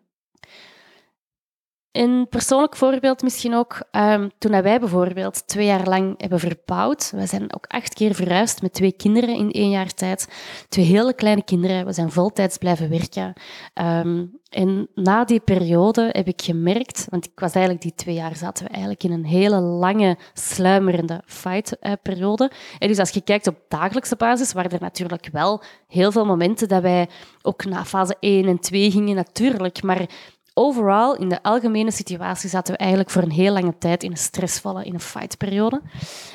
[1.96, 7.12] Een persoonlijk voorbeeld misschien ook, um, toen wij bijvoorbeeld twee jaar lang hebben verbouwd.
[7.16, 10.28] We zijn ook acht keer verhuisd met twee kinderen in één jaar tijd.
[10.70, 11.86] Twee hele kleine kinderen.
[11.86, 13.34] We zijn voltijds blijven werken.
[13.82, 18.36] Um, en na die periode heb ik gemerkt, want ik was eigenlijk die twee jaar
[18.36, 22.52] zaten we eigenlijk in een hele lange, sluimerende fight-periode.
[22.80, 26.68] En dus als je kijkt op dagelijkse basis, waren er natuurlijk wel heel veel momenten
[26.68, 27.10] dat wij
[27.42, 29.84] ook na fase 1 en 2 gingen, natuurlijk.
[29.84, 30.10] Maar
[30.58, 34.18] overal, in de algemene situatie, zaten we eigenlijk voor een heel lange tijd in een
[34.18, 35.82] stressvolle, in een fightperiode.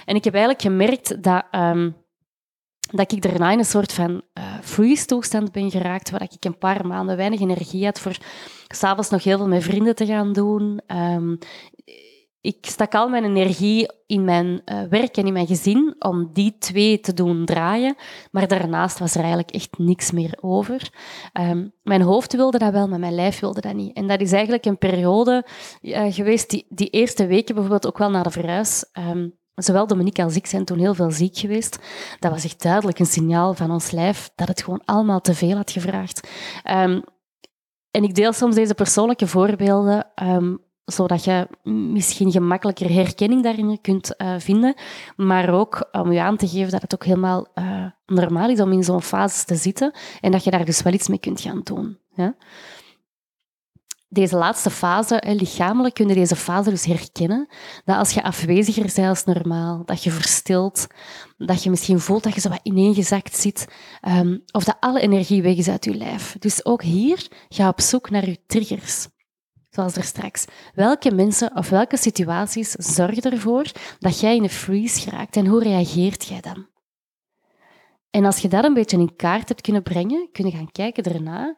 [0.04, 1.96] En ik heb eigenlijk gemerkt dat, um,
[2.90, 6.86] dat ik daarna in een soort van uh, freeze-toestand ben geraakt, waar ik een paar
[6.86, 8.16] maanden weinig energie had voor
[8.68, 10.80] s'avonds nog heel veel met vrienden te gaan doen.
[10.86, 11.38] Um,
[12.40, 16.56] ik stak al mijn energie in mijn uh, werk en in mijn gezin om die
[16.58, 17.96] twee te doen draaien.
[18.30, 20.90] Maar daarnaast was er eigenlijk echt niks meer over.
[21.40, 23.96] Um, mijn hoofd wilde dat wel, maar mijn lijf wilde dat niet.
[23.96, 25.46] En dat is eigenlijk een periode
[25.82, 28.84] uh, geweest, die, die eerste weken bijvoorbeeld ook wel na de verhuis.
[28.98, 31.78] Um, Zowel Dominique als ik zijn toen heel veel ziek geweest.
[32.18, 35.56] Dat was echt duidelijk een signaal van ons lijf dat het gewoon allemaal te veel
[35.56, 36.28] had gevraagd.
[36.70, 37.02] Um,
[37.90, 40.12] en ik deel soms deze persoonlijke voorbeelden
[40.92, 41.46] zodat je
[41.92, 44.74] misschien gemakkelijker herkenning daarin kunt uh, vinden,
[45.16, 48.72] maar ook om je aan te geven dat het ook helemaal uh, normaal is om
[48.72, 51.60] in zo'n fase te zitten en dat je daar dus wel iets mee kunt gaan
[51.64, 51.98] doen.
[52.14, 52.34] Ja?
[54.12, 57.48] Deze laatste fase, lichamelijk kun je deze fase dus herkennen.
[57.84, 60.86] Dat als je afweziger bent als normaal, dat je verstilt,
[61.38, 63.66] dat je misschien voelt dat je zo wat ineengezakt zit,
[64.08, 66.36] um, of dat alle energie weg is uit je lijf.
[66.38, 69.08] Dus ook hier ga op zoek naar je triggers
[69.70, 70.44] zoals er straks.
[70.74, 75.62] Welke mensen of welke situaties zorgen ervoor dat jij in een freeze geraakt en hoe
[75.62, 76.68] reageert jij dan?
[78.10, 81.02] En als je dat een beetje in kaart hebt kunnen brengen, kun je gaan kijken
[81.02, 81.56] daarna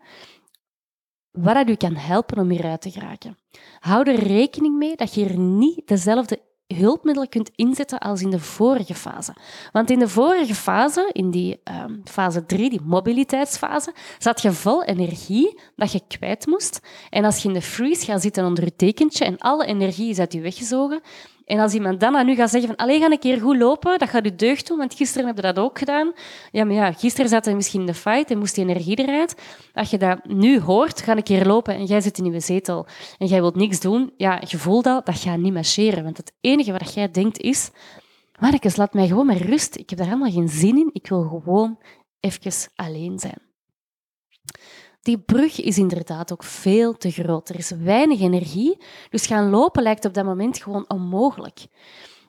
[1.31, 3.39] wat dat u kan helpen om hieruit te geraken.
[3.79, 6.43] Hou er rekening mee dat je er niet dezelfde
[6.75, 9.35] hulpmiddelen kunt inzetten als in de vorige fase.
[9.73, 14.85] Want in de vorige fase, in die um, fase 3, die mobiliteitsfase, zat je vol
[14.85, 16.81] energie dat je kwijt moest.
[17.11, 20.19] En als je in de freeze gaat zitten onder je tekentje en alle energie is
[20.19, 21.01] uit je weggezogen,
[21.53, 23.99] en als iemand dan aan u gaat zeggen van, allee, ga een keer goed lopen,
[23.99, 26.13] dat gaat u deugd doen, want gisteren heb je dat ook gedaan.
[26.51, 29.35] Ja, maar ja, gisteren zat hij misschien in de fight en moest die energie eruit.
[29.75, 32.87] Als je dat nu hoort, ga een keer lopen en jij zit in je zetel
[33.19, 36.05] en jij wilt niks doen, ja, je voelt dat, dat gaat niet marcheren.
[36.05, 37.71] Want het enige wat jij denkt is,
[38.39, 39.77] Marcus, laat mij gewoon maar rust.
[39.77, 40.91] Ik heb daar helemaal geen zin in.
[40.93, 41.79] Ik wil gewoon
[42.21, 43.52] even alleen zijn.
[45.03, 47.49] Die brug is inderdaad ook veel te groot.
[47.49, 48.79] Er is weinig energie,
[49.11, 51.67] dus gaan lopen lijkt op dat moment gewoon onmogelijk.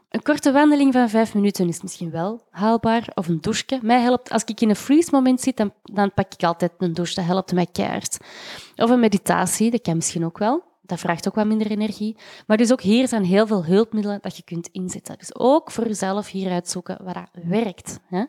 [0.10, 3.80] Een korte wandeling van vijf minuten is misschien wel haalbaar, of een douche.
[3.82, 6.94] Mij helpt, als ik in een freeze moment zit, dan, dan pak ik altijd een
[6.94, 7.16] douche.
[7.16, 8.18] Dat helpt mij keihard.
[8.76, 10.64] Of een meditatie, dat kan misschien ook wel.
[10.82, 12.18] Dat vraagt ook wat minder energie.
[12.48, 15.18] Maar dus ook hier zijn heel veel hulpmiddelen dat je kunt inzetten.
[15.18, 18.00] Dus ook voor jezelf hier uitzoeken wat dat werkt.
[18.08, 18.24] Hè?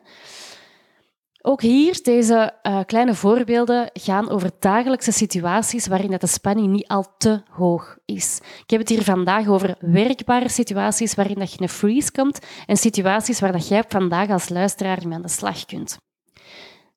[1.47, 7.05] Ook hier, deze uh, kleine voorbeelden gaan over dagelijkse situaties waarin de spanning niet al
[7.17, 8.39] te hoog is.
[8.63, 12.39] Ik heb het hier vandaag over werkbare situaties waarin dat je in een freeze komt
[12.65, 15.97] en situaties waar dat jij vandaag als luisteraar mee aan de slag kunt.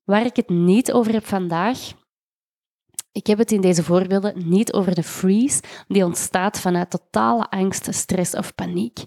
[0.05, 1.79] Waar ik het niet over heb vandaag,
[3.13, 7.95] ik heb het in deze voorbeelden niet over de freeze die ontstaat vanuit totale angst,
[7.95, 8.99] stress of paniek.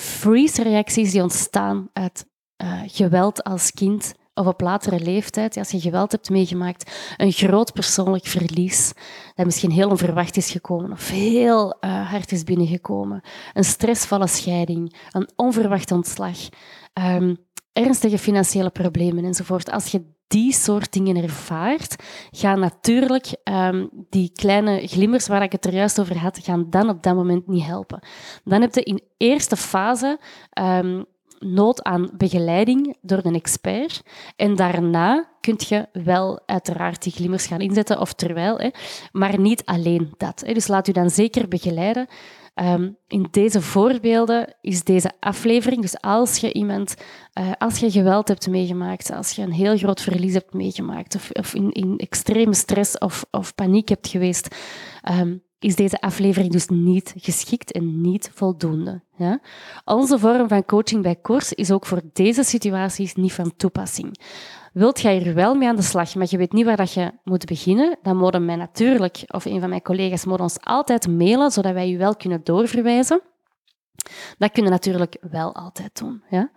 [0.00, 2.26] Freeze-reacties die ontstaan uit
[2.62, 7.72] uh, geweld als kind, of op latere leeftijd, als je geweld hebt meegemaakt, een groot
[7.72, 8.92] persoonlijk verlies,
[9.34, 13.20] dat misschien heel onverwacht is gekomen of heel uh, hard is binnengekomen,
[13.52, 16.38] een stressvolle scheiding, een onverwacht ontslag,
[16.92, 17.36] um,
[17.72, 19.70] ernstige financiële problemen enzovoort.
[19.70, 21.96] Als je die soort dingen ervaart,
[22.30, 26.88] gaan natuurlijk um, die kleine glimmers waar ik het er juist over had, gaan dan
[26.88, 28.06] op dat moment niet helpen.
[28.44, 30.18] Dan heb je in eerste fase
[30.60, 31.04] um,
[31.38, 34.02] nood aan begeleiding door een expert.
[34.36, 38.68] En daarna kun je wel uiteraard die glimmers gaan inzetten, of terwijl, hè,
[39.12, 40.42] maar niet alleen dat.
[40.46, 40.52] Hè.
[40.52, 42.06] Dus laat u dan zeker begeleiden.
[42.62, 46.94] Um, in deze voorbeelden is deze aflevering, dus als je iemand,
[47.40, 51.30] uh, als je geweld hebt meegemaakt, als je een heel groot verlies hebt meegemaakt, of,
[51.30, 54.56] of in, in extreme stress of, of paniek hebt geweest,
[55.10, 59.02] um, is deze aflevering dus niet geschikt en niet voldoende.
[59.16, 59.40] Ja?
[59.84, 64.18] Onze vorm van coaching bij Koers is ook voor deze situaties niet van toepassing.
[64.72, 67.12] Wilt jij er wel mee aan de slag, maar je weet niet waar dat je
[67.24, 71.72] moet beginnen, dan mogen mij natuurlijk, of een van mijn collega's, ons altijd mailen, zodat
[71.72, 73.20] wij je wel kunnen doorverwijzen.
[74.38, 76.22] Dat kunnen we natuurlijk wel altijd doen.
[76.30, 76.50] Ja?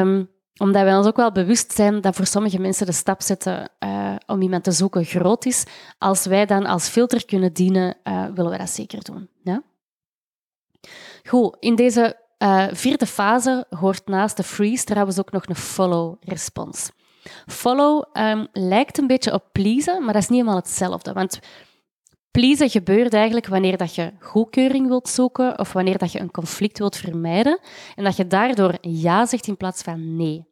[0.00, 0.28] Um,
[0.60, 4.14] omdat wij ons ook wel bewust zijn dat voor sommige mensen de stap zetten uh,
[4.26, 5.64] om iemand te zoeken groot is.
[5.98, 9.28] Als wij dan als filter kunnen dienen, uh, willen we dat zeker doen.
[9.42, 9.62] Ja?
[11.24, 16.90] Goed, in deze uh, vierde fase hoort naast de freeze trouwens ook nog een follow-respons.
[17.46, 21.12] Follow um, lijkt een beetje op pleasen, maar dat is niet helemaal hetzelfde.
[21.12, 21.38] Want
[22.30, 26.78] pleasen gebeurt eigenlijk wanneer dat je goedkeuring wilt zoeken of wanneer dat je een conflict
[26.78, 27.60] wilt vermijden
[27.94, 30.48] en dat je daardoor ja zegt in plaats van nee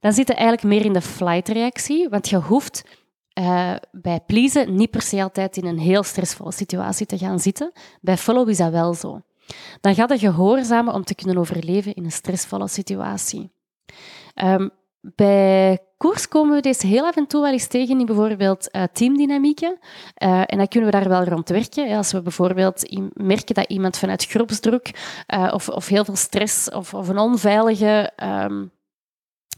[0.00, 2.84] dan zit je eigenlijk meer in de flight-reactie, want je hoeft
[3.38, 7.72] uh, bij pleasen niet per se altijd in een heel stressvolle situatie te gaan zitten.
[8.00, 9.20] Bij follow is dat wel zo.
[9.80, 13.50] Dan gaat het gehoorzamen om te kunnen overleven in een stressvolle situatie.
[14.34, 14.70] Um,
[15.00, 18.82] bij koers komen we deze heel af en toe wel eens tegen in bijvoorbeeld uh,
[18.92, 19.78] teamdynamieken.
[20.22, 21.96] Uh, en dan kunnen we daar wel rond werken.
[21.96, 24.90] Als we bijvoorbeeld merken dat iemand vanuit groepsdruk
[25.52, 28.70] of, of heel veel stress of, of een onveilige um,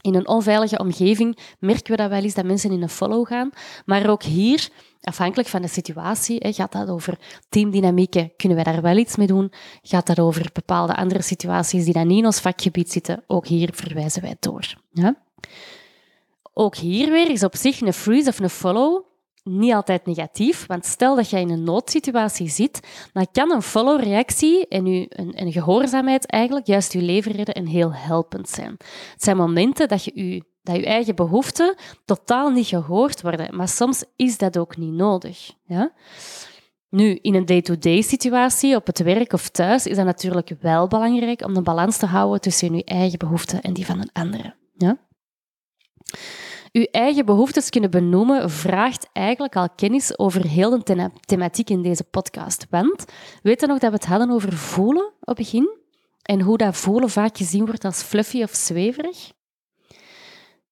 [0.03, 3.49] in een onveilige omgeving merken we dat wel eens dat mensen in een follow gaan.
[3.85, 4.69] Maar ook hier,
[5.01, 9.51] afhankelijk van de situatie, gaat dat over teamdynamieken, kunnen wij daar wel iets mee doen?
[9.81, 13.23] Gaat dat over bepaalde andere situaties die dan niet in ons vakgebied zitten?
[13.27, 14.73] Ook hier verwijzen wij door.
[14.91, 15.15] Ja?
[16.53, 19.05] Ook hier weer is op zich een freeze of een follow
[19.43, 24.67] niet altijd negatief, want stel dat jij in een noodsituatie zit, dan kan een follow-reactie
[24.67, 28.75] en een, een gehoorzaamheid eigenlijk juist je leven redden en heel helpend zijn.
[29.11, 31.75] Het zijn momenten dat je u dat je eigen behoeften
[32.05, 33.55] totaal niet gehoord worden.
[33.55, 35.51] Maar soms is dat ook niet nodig.
[35.65, 35.91] Ja?
[36.89, 41.45] Nu, in een day-to-day situatie, op het werk of thuis, is dat natuurlijk wel belangrijk
[41.45, 44.55] om de balans te houden tussen je eigen behoeften en die van een andere.
[44.77, 44.97] Ja?
[46.73, 52.03] Uw eigen behoeftes kunnen benoemen vraagt eigenlijk al kennis over heel de thematiek in deze
[52.03, 52.65] podcast.
[52.69, 53.05] Want
[53.41, 55.77] weet je nog dat we het hadden over voelen op het begin?
[56.21, 59.31] En hoe dat voelen vaak gezien wordt als fluffy of zweverig?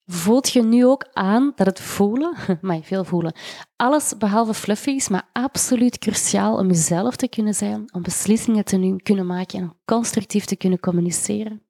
[0.05, 3.33] Voelt je nu ook aan dat het voelen, maar veel voelen,
[3.75, 8.95] alles behalve fluffy is, maar absoluut cruciaal om jezelf te kunnen zijn, om beslissingen te
[9.03, 11.61] kunnen maken en constructief te kunnen communiceren?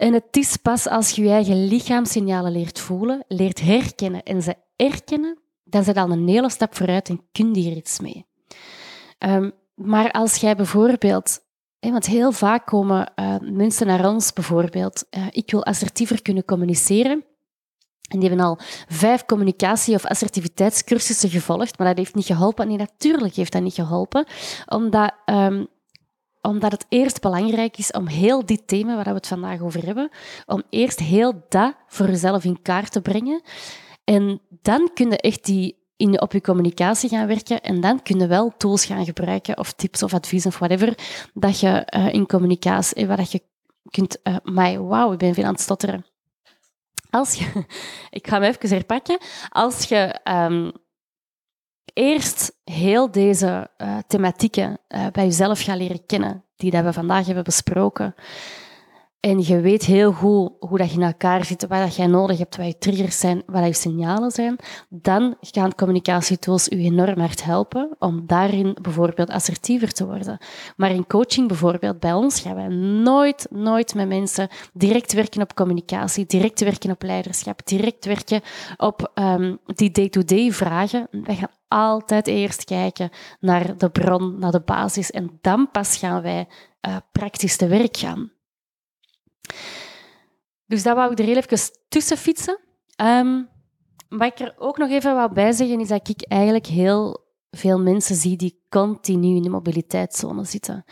[0.00, 4.54] En het is pas als je je eigen lichaamssignalen leert voelen, leert herkennen en ze
[4.76, 8.26] erkennen, dan zit al een hele stap vooruit en kun je hier iets mee.
[9.18, 11.40] Um, maar als jij bijvoorbeeld
[11.80, 15.06] want heel vaak komen uh, mensen naar ons bijvoorbeeld.
[15.10, 17.24] Uh, ik wil assertiever kunnen communiceren.
[18.08, 22.68] En die hebben al vijf communicatie- of assertiviteitscursussen gevolgd, maar dat heeft niet geholpen.
[22.68, 24.26] Nee, natuurlijk heeft dat niet geholpen,
[24.66, 25.68] omdat, um,
[26.42, 30.10] omdat het eerst belangrijk is om heel dit thema waar we het vandaag over hebben,
[30.46, 33.42] om eerst heel dat voor jezelf in kaart te brengen.
[34.04, 38.18] En dan kun je echt die in, op je communicatie gaan werken en dan kun
[38.18, 40.98] je wel tools gaan gebruiken of tips of advies of whatever
[41.34, 43.42] dat je uh, in communicatie, eh, waar je
[43.90, 46.06] kunt, uh, maar wauw, ik ben veel aan het stotteren.
[47.10, 47.64] Als je,
[48.18, 49.18] ik ga me even herpakken,
[49.48, 50.72] als je um,
[52.00, 57.26] eerst heel deze uh, thematieken uh, bij jezelf gaat leren kennen, die dat we vandaag
[57.26, 58.14] hebben besproken,
[59.20, 62.38] en je weet heel goed hoe dat je in elkaar zit, wat dat jij nodig
[62.38, 64.56] hebt, wat je triggers zijn, wat je signalen zijn.
[64.88, 70.38] Dan gaan communicatietools je enorm hard helpen om daarin bijvoorbeeld assertiever te worden.
[70.76, 72.68] Maar in coaching bijvoorbeeld, bij ons gaan wij
[73.02, 78.40] nooit, nooit met mensen direct werken op communicatie, direct werken op leiderschap, direct werken
[78.76, 81.08] op um, die day-to-day vragen.
[81.10, 83.10] Wij gaan altijd eerst kijken
[83.40, 86.48] naar de bron, naar de basis en dan pas gaan wij
[86.88, 88.30] uh, praktisch te werk gaan.
[90.66, 92.58] Dus dat wou ik er heel even tussen fietsen.
[93.02, 93.48] Um,
[94.08, 97.80] wat ik er ook nog even wou bij zeggen, is dat ik eigenlijk heel veel
[97.80, 100.84] mensen zie die continu in de mobiliteitszone zitten.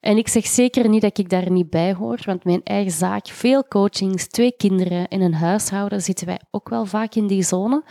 [0.00, 3.28] En ik zeg zeker niet dat ik daar niet bij hoor, want mijn eigen zaak,
[3.28, 7.84] veel coachings, twee kinderen en een huishouden, zitten wij ook wel vaak in die zone.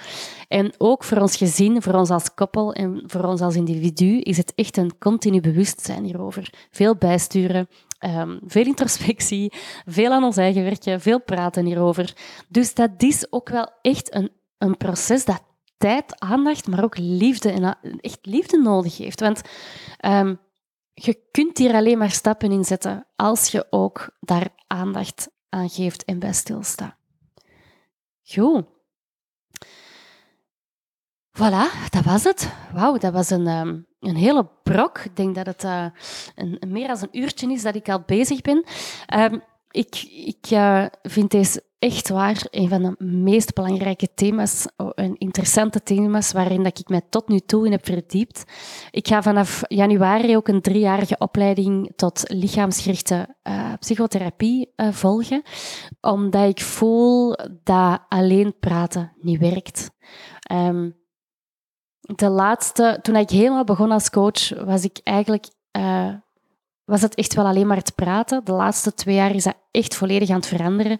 [0.47, 4.38] En ook voor ons gezin, voor ons als koppel en voor ons als individu is
[4.38, 6.68] het echt een continu bewustzijn hierover.
[6.72, 7.68] Veel bijsturen,
[8.00, 9.54] um, veel introspectie,
[9.86, 12.14] veel aan ons eigen werken, veel praten hierover.
[12.48, 15.43] Dus dat is ook wel echt een, een proces dat
[15.78, 19.20] tijd, aandacht, maar ook liefde en echt liefde nodig heeft.
[19.20, 19.41] Want
[20.06, 20.39] um,
[20.93, 26.04] je kunt hier alleen maar stappen in zetten als je ook daar aandacht aan geeft
[26.04, 26.96] en bij stilstaat.
[28.24, 28.66] Goed.
[31.38, 32.52] Voilà, dat was het.
[32.74, 34.99] Wauw, dat was een, ehm, een hele brok.
[34.99, 35.86] Ik denk dat het uh,
[36.36, 38.64] een, meer dan een uurtje is dat ik al bezig ben.
[39.16, 39.41] Um,
[39.72, 45.84] ik ik uh, vind deze echt waar een van de meest belangrijke thema's, een interessante
[45.84, 48.43] thema's waarin dat ik mij tot nu toe in heb verdiept.
[48.91, 55.41] Ik ga vanaf januari ook een driejarige opleiding tot lichaamsgerichte uh, psychotherapie volgen,
[56.01, 59.89] omdat ik voel dat alleen praten niet werkt.
[60.51, 60.95] Um,
[62.16, 65.45] de laatste, toen ik helemaal begon als coach, was ik eigenlijk
[65.78, 66.14] uh,
[66.86, 68.45] was het echt wel alleen maar het praten.
[68.45, 70.99] De laatste twee jaar is dat echt volledig aan het veranderen.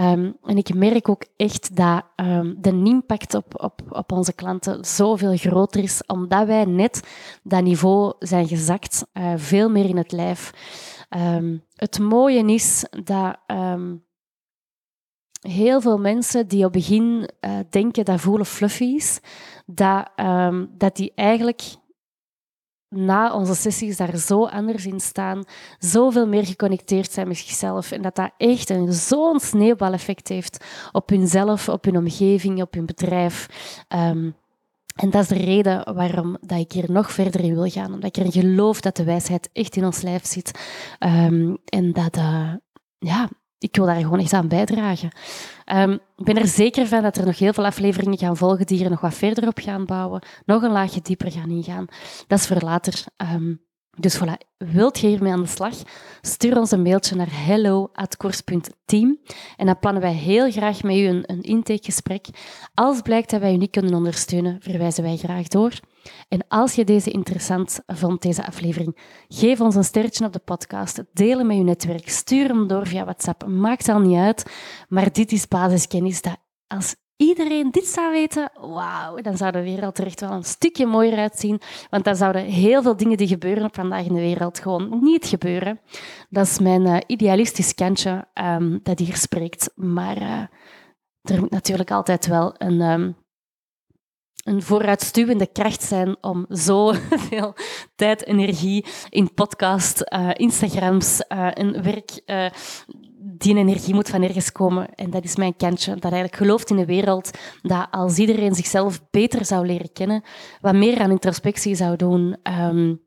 [0.00, 4.84] Um, en ik merk ook echt dat um, de impact op, op, op onze klanten
[4.84, 7.08] zoveel groter is, omdat wij net
[7.42, 10.50] dat niveau zijn gezakt, uh, veel meer in het lijf.
[11.16, 13.36] Um, het mooie is dat
[15.48, 19.20] heel veel mensen die op begin uh, denken dat voelen fluffy is,
[19.66, 20.10] dat,
[20.78, 21.62] dat die eigenlijk
[22.88, 25.44] na onze sessies daar zo anders in staan,
[25.78, 31.08] zoveel meer geconnecteerd zijn met zichzelf en dat dat echt een, zo'n sneeuwbaleffect heeft op
[31.08, 33.48] hunzelf, op hun omgeving, op hun bedrijf.
[33.88, 34.34] Um,
[34.96, 38.16] en dat is de reden waarom dat ik hier nog verder in wil gaan, omdat
[38.16, 40.60] ik erin geloof dat de wijsheid echt in ons lijf zit
[40.98, 42.52] um, en dat, uh,
[42.98, 43.28] ja,
[43.58, 45.10] ik wil daar gewoon echt aan bijdragen.
[45.74, 48.84] Um, ik ben er zeker van dat er nog heel veel afleveringen gaan volgen die
[48.84, 51.86] er nog wat verder op gaan bouwen, nog een laagje dieper gaan ingaan.
[52.26, 53.04] Dat is voor later.
[53.34, 53.64] Um,
[53.98, 55.74] Dus voilà, wilt je hiermee aan de slag?
[56.20, 59.18] Stuur ons een mailtje naar hello.course.team
[59.56, 62.26] en dan plannen wij heel graag met u een, een intakegesprek.
[62.74, 65.72] Als blijkt dat wij u niet kunnen ondersteunen, verwijzen wij graag door.
[66.28, 68.98] En als je deze interessant vond, deze aflevering,
[69.28, 72.86] geef ons een sterretje op de podcast, deel hem met je netwerk, stuur hem door
[72.86, 74.50] via WhatsApp, maakt al niet uit.
[74.88, 76.36] Maar dit is basiskennis dat
[76.66, 80.86] als iedereen dit zou weten, wauw, dan zou de wereld er echt wel een stukje
[80.86, 81.60] mooier uitzien.
[81.90, 85.80] Want dan zouden heel veel dingen die gebeuren vandaag in de wereld gewoon niet gebeuren.
[86.28, 89.70] Dat is mijn uh, idealistisch kantje um, dat hier spreekt.
[89.74, 90.40] Maar uh,
[91.22, 92.80] er moet natuurlijk altijd wel een...
[92.80, 93.24] Um,
[94.46, 97.54] een vooruitstuwende kracht zijn om zoveel
[97.96, 102.46] tijd, energie in podcast, uh, Instagrams uh, en werk uh,
[103.18, 104.94] die energie moet van ergens komen.
[104.94, 105.94] En dat is mijn kantje.
[105.94, 107.30] Dat eigenlijk gelooft in de wereld
[107.62, 110.22] dat als iedereen zichzelf beter zou leren kennen,
[110.60, 113.04] wat meer aan introspectie zou doen, um,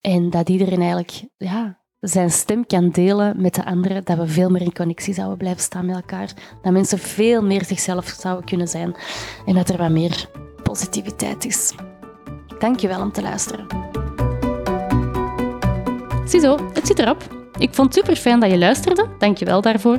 [0.00, 4.50] en dat iedereen eigenlijk ja, zijn stem kan delen met de anderen, dat we veel
[4.50, 6.32] meer in connectie zouden blijven staan met elkaar.
[6.62, 8.94] Dat mensen veel meer zichzelf zouden kunnen zijn.
[9.46, 10.28] En dat er wat meer
[10.72, 11.74] positiviteit is.
[12.58, 13.66] Dank je wel om te luisteren.
[16.24, 17.22] Ziezo, het zit erop.
[17.58, 19.98] Ik vond het super fijn dat je luisterde, dank je wel daarvoor.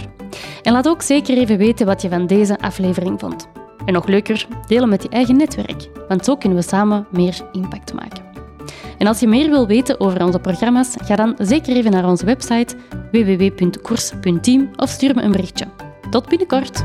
[0.61, 3.47] En laat ook zeker even weten wat je van deze aflevering vond.
[3.85, 7.93] En nog leuker, delen met je eigen netwerk, want zo kunnen we samen meer impact
[7.93, 8.23] maken.
[8.97, 12.25] En als je meer wil weten over onze programma's, ga dan zeker even naar onze
[12.25, 12.75] website
[13.11, 15.65] www.koers.team of stuur me een berichtje.
[16.09, 16.83] Tot binnenkort!